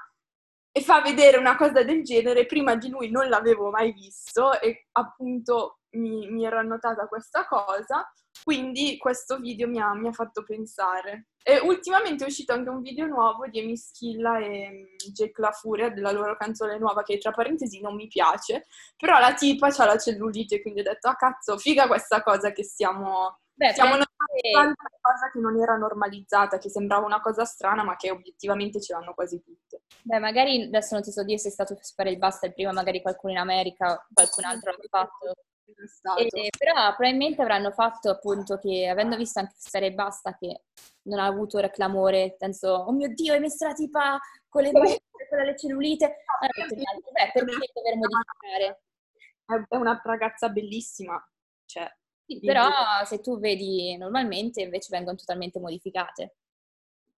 [0.72, 4.86] e fa vedere una cosa del genere, prima di lui non l'avevo mai visto e
[4.92, 8.10] appunto mi, mi ero annotata questa cosa,
[8.44, 11.28] quindi questo video mi ha, mi ha, fatto pensare.
[11.42, 15.52] E ultimamente è uscito anche un video nuovo di Amy Schilla e mm, Jake La
[15.52, 18.66] Furia della loro canzone nuova che tra parentesi non mi piace,
[18.96, 22.64] però la tipa ha la cellulite, quindi ho detto, ah cazzo, figa questa cosa che
[22.64, 23.38] stiamo...
[23.52, 27.96] Beh, stiamo normalizzando una cosa che non era normalizzata, che sembrava una cosa strana, ma
[27.96, 29.84] che obiettivamente ce l'hanno quasi tutte.
[30.02, 32.72] Beh, magari adesso non ti so dire se è stato fare il basta il prima,
[32.72, 35.32] magari qualcuno in America, qualcun altro l'ha fatto
[36.18, 40.64] e, però probabilmente avranno fatto appunto che, avendo visto anche Stare e Basta, che
[41.02, 44.82] non ha avuto reclamore, penso, oh mio Dio, hai messo la tipa con le con
[44.82, 46.04] le cellulite.
[46.40, 48.82] Allora, beh, perché dover modificare?
[49.68, 51.22] È una ragazza bellissima,
[51.64, 51.90] cioè...
[52.28, 52.68] Sì, però
[53.04, 56.38] se tu vedi normalmente invece vengono totalmente modificate.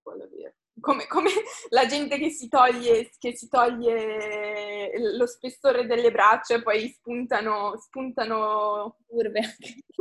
[0.02, 1.30] Quello è vero come, come,
[1.70, 7.78] la gente che si, toglie, che si toglie lo spessore delle braccia e poi spuntano,
[7.78, 9.40] spuntano curve.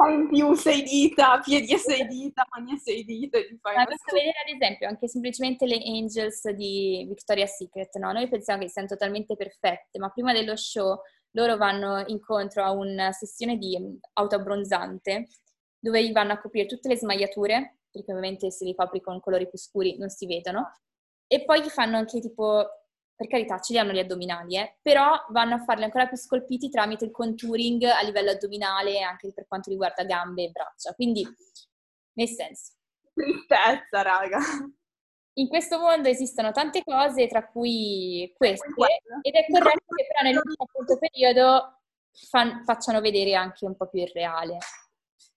[0.09, 3.39] In più sei dita, piedi a sei dita, mani a sei dita.
[3.39, 8.11] Ti fai Ma basta vedere ad esempio anche semplicemente le Angels di Victoria's Secret, no?
[8.11, 10.99] Noi pensiamo che siano totalmente perfette, ma prima dello show
[11.31, 13.77] loro vanno incontro a una sessione di
[14.13, 15.27] autoabbronzante
[15.79, 19.49] dove gli vanno a coprire tutte le smagliature perché ovviamente se li copri con colori
[19.49, 20.71] più scuri non si vedono.
[21.27, 22.65] E poi gli fanno anche tipo,
[23.15, 26.69] per carità, ce li hanno gli addominali, eh, però vanno a farli ancora più scolpiti
[26.69, 30.93] tramite il contouring a livello addominale, anche per quanto riguarda gambe e braccia.
[30.93, 31.27] Quindi,
[32.13, 32.73] nel senso.
[33.13, 34.39] Tristezza, raga.
[35.33, 38.67] In questo mondo esistono tante cose, tra cui queste,
[39.21, 41.81] ed è corretto che però nell'ultimo periodo
[42.29, 44.57] fan, facciano vedere anche un po' più il reale.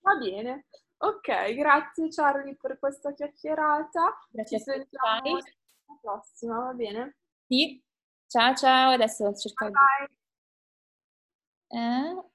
[0.00, 0.66] Va bene.
[1.02, 4.18] Ok, grazie Charlie per questa chiacchierata.
[4.30, 7.16] Grazie Ci sentiamo alla prossima, va bene?
[7.46, 7.82] Sì.
[8.26, 10.08] Ciao ciao, adesso cerco bye,
[11.68, 11.80] bye.
[11.80, 12.28] Eh?